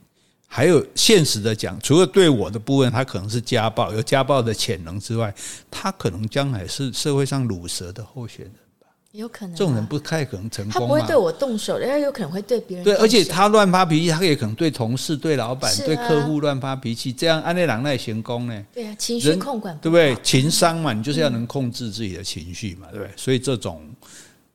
[0.51, 5.33] 还有现实的讲，除了对我的部分，他可能是家暴，有家暴的潜能之外，
[5.69, 8.87] 他可能将来是社会上乳蛇的候选人吧？
[9.11, 10.73] 有可能，这种人不太可能成功。
[10.73, 12.83] 他不会对我动手，人家有可能会对别人。
[12.83, 18.65] 对，而且他乱发脾气，他也可能对同事、对老板、对客户乱发脾气，这样安内狼那行功呢？
[18.73, 20.15] 对啊，情绪控管对不对？
[20.23, 23.13] 情商嘛，你就是要能控制自己的情绪嘛，对不对？
[23.15, 23.87] 所以这种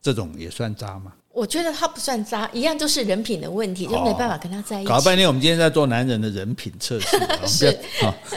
[0.03, 1.13] 这种也算渣嘛？
[1.35, 4.89] 我觉得他不算渣，一样就是人品的问题，就没办法跟他在一起。
[4.89, 7.79] 搞半天，我们今天在做男人的人品测试， 是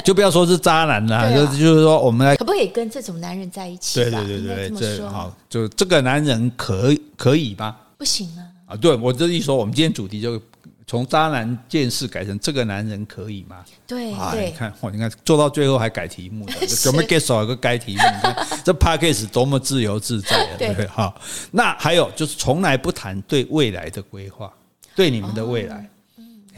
[0.03, 4.01] 就不要说是渣男啦，就就是说我们来可不可以跟这种男人在一起？
[4.01, 7.75] 对对对对，这好，就这个男人可可以吗？
[7.97, 8.73] 不行啊！
[8.73, 10.41] 啊，对我这一说，我们今天主题就。
[10.89, 13.57] 从渣男见识改成这个男人可以吗？
[13.85, 17.99] 对，啊，对你看，哇，你看做到最后还改题目的，怎么 get 少一个改题目？
[17.99, 20.55] 你看 这 podcast 多么自由自在啊！
[20.57, 20.87] 对？
[20.87, 21.19] 好，
[21.51, 24.49] 那还有就是从来不谈对未来的规划，
[24.95, 25.75] 对你们的未来。
[25.75, 25.85] 哦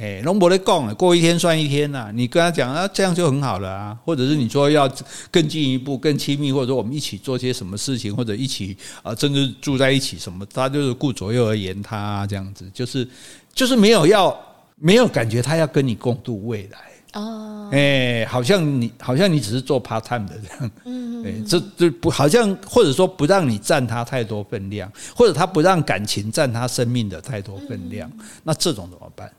[0.01, 2.11] 哎，龙伯的讲了，过一天算一天呐、啊。
[2.13, 3.97] 你跟他讲啊，这样就很好了啊。
[4.05, 4.89] 或者是你说要
[5.29, 13.05] 更进一步、更亲密，或者说我们一起做些什么事情，或者一起啊，甚至住在一起什么，他就是顾左右而言他、啊、这样子，就是
[13.53, 14.37] 就是没有要
[14.75, 16.79] 没有感觉他要跟你共度未来
[17.19, 17.69] 哦。
[17.71, 28.11] 哎，好像你好像你只是做 part time 的这样，嗯，哎，这这不好像或者说不让你占他太多分量，或者他不让感情占他生命的太多分量，
[28.43, 29.31] 那这种怎么办？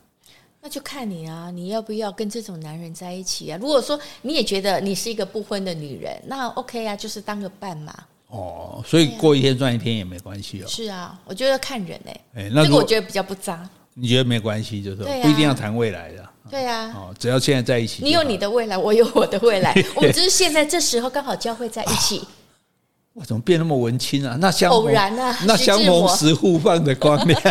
[0.63, 3.57] 那就看你啊，你要不要跟这种男人在一起啊？
[3.59, 7.93] 如果说你也觉得你是一个不婚的女人，那 OK 啊，就是当个伴嘛。
[8.27, 10.67] 哦，所以过一天赚一天也没关系哦。
[10.67, 13.67] 是啊，我觉得看人哎、欸，哎，那这个我觉得比较不渣。
[13.93, 16.29] 你觉得没关系，就是不一定要谈未来的。
[16.49, 22.21] 对啊，哦，只要现在在一起，你有你的未来，我有我的未来， 我们只是现在这时候刚好交汇在一起。
[23.15, 24.37] 哇，怎么变那么文青啊？
[24.39, 27.41] 那相偶然啊，那相逢时互放的光亮。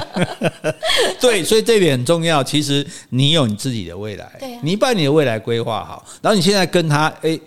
[1.21, 2.43] 对，所以这点很重要。
[2.43, 7.39] 其实你有你自己的未来，你把你的未来规划好，然后你现在跟他哎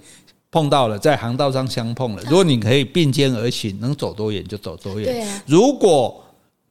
[0.51, 2.21] 碰到了，在航道上相碰了。
[2.25, 5.11] 如果你可以并肩而行，能走多远就走多远。
[5.11, 6.22] 对啊，如果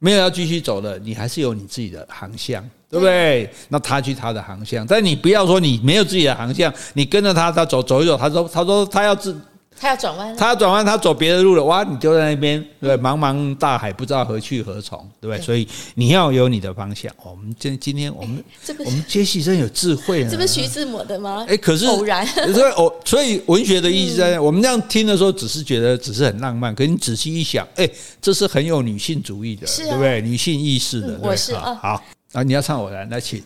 [0.05, 3.49] 没有要继续走的，你还是有你自己的航向，对不对？
[3.69, 9.41] 那他去他的航向，但你不要说你没有自己的航向，你跟着他，他走走一走，他说他说他要自。
[9.83, 11.65] 他要转弯，他要转弯，他走别的路了。
[11.65, 15.45] 哇，你就在那边，对，茫茫大海不知道何去何从，对不对？
[15.45, 15.67] 所以
[15.97, 17.13] 你要有你的方向。
[17.25, 21.45] 我们今今天我们这个我们杰西真有智慧，这不是徐志摩的吗？
[21.49, 22.25] 哎，可是偶然，
[22.55, 26.73] 所以偶所以文学的意思在我们这样听的时候，只是觉得只是很浪漫。
[26.73, 30.23] 可是你仔细一想，哎，这是很有女性主义的，对不对？
[30.23, 31.19] 女性意识的。
[31.21, 32.05] 我是啊，好，
[32.35, 33.43] 啊，你要唱我来，来请。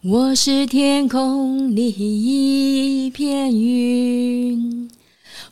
[0.00, 4.88] 我是天空里一片云。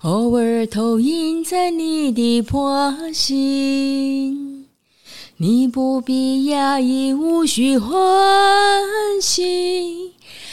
[0.02, 4.66] 偶尔投影在你的破心，
[5.36, 7.92] 你不必压抑，无需欢
[9.20, 10.10] 喜，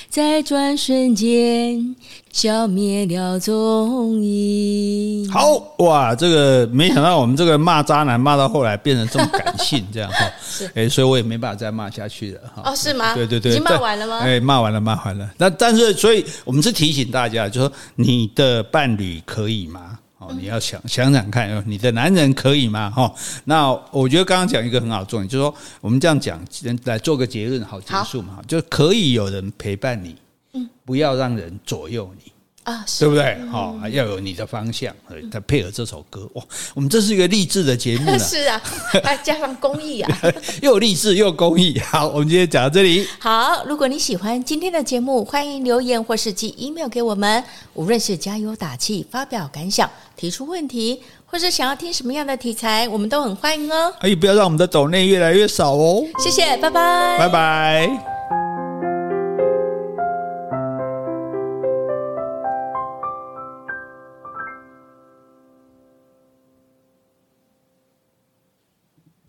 [0.07, 1.95] 在转瞬间
[2.31, 5.29] 消灭了踪影。
[5.31, 10.29] 好哇，这个没想到我们这个骂渣男骂到后来变成这么感性，这样哈。
[10.41, 12.63] 是，哎，所以我也没办法再骂下去了哈。
[12.65, 13.13] 哦，是吗？
[13.13, 14.19] 对对对，已经骂完了吗？
[14.19, 15.29] 哎，骂完了，骂完了。
[15.37, 19.97] 那但是，所以我们是提醒大家，就是说你的伴侣可以吗？
[20.19, 22.91] 哦，你要想想想看，你的男人可以吗？
[22.93, 23.13] 哈，
[23.45, 26.39] 那我觉得刚刚讲一个很好的重点，就是说我们这样讲
[26.83, 28.39] 来做个结论，好结束嘛？
[28.45, 30.15] 就可以有人陪伴你，
[30.53, 32.31] 嗯，不要让人左右你。
[32.65, 33.35] 啊，对不对？
[33.49, 34.93] 好，要有你的方向，
[35.31, 36.29] 再配合这首歌。
[36.33, 36.43] 哇，
[36.75, 38.19] 我们这是一个励志的节目呢。
[38.19, 38.61] 是啊，
[39.03, 40.17] 还加上公益啊，
[40.61, 41.79] 又励志又公益。
[41.79, 43.07] 好，我们今天讲到这里。
[43.17, 47.43] 好，如果你喜欢今天的节目，欢迎留言或是寄 email 给我们。
[47.73, 53.91] 无论是加油打气、发表感想、提出问题，或是想要听什么样的题材，我们都很欢迎哦。
[54.01, 56.03] 哎，不要让我们的抖内越来越少哦。
[56.19, 58.18] 谢谢，拜拜，拜拜。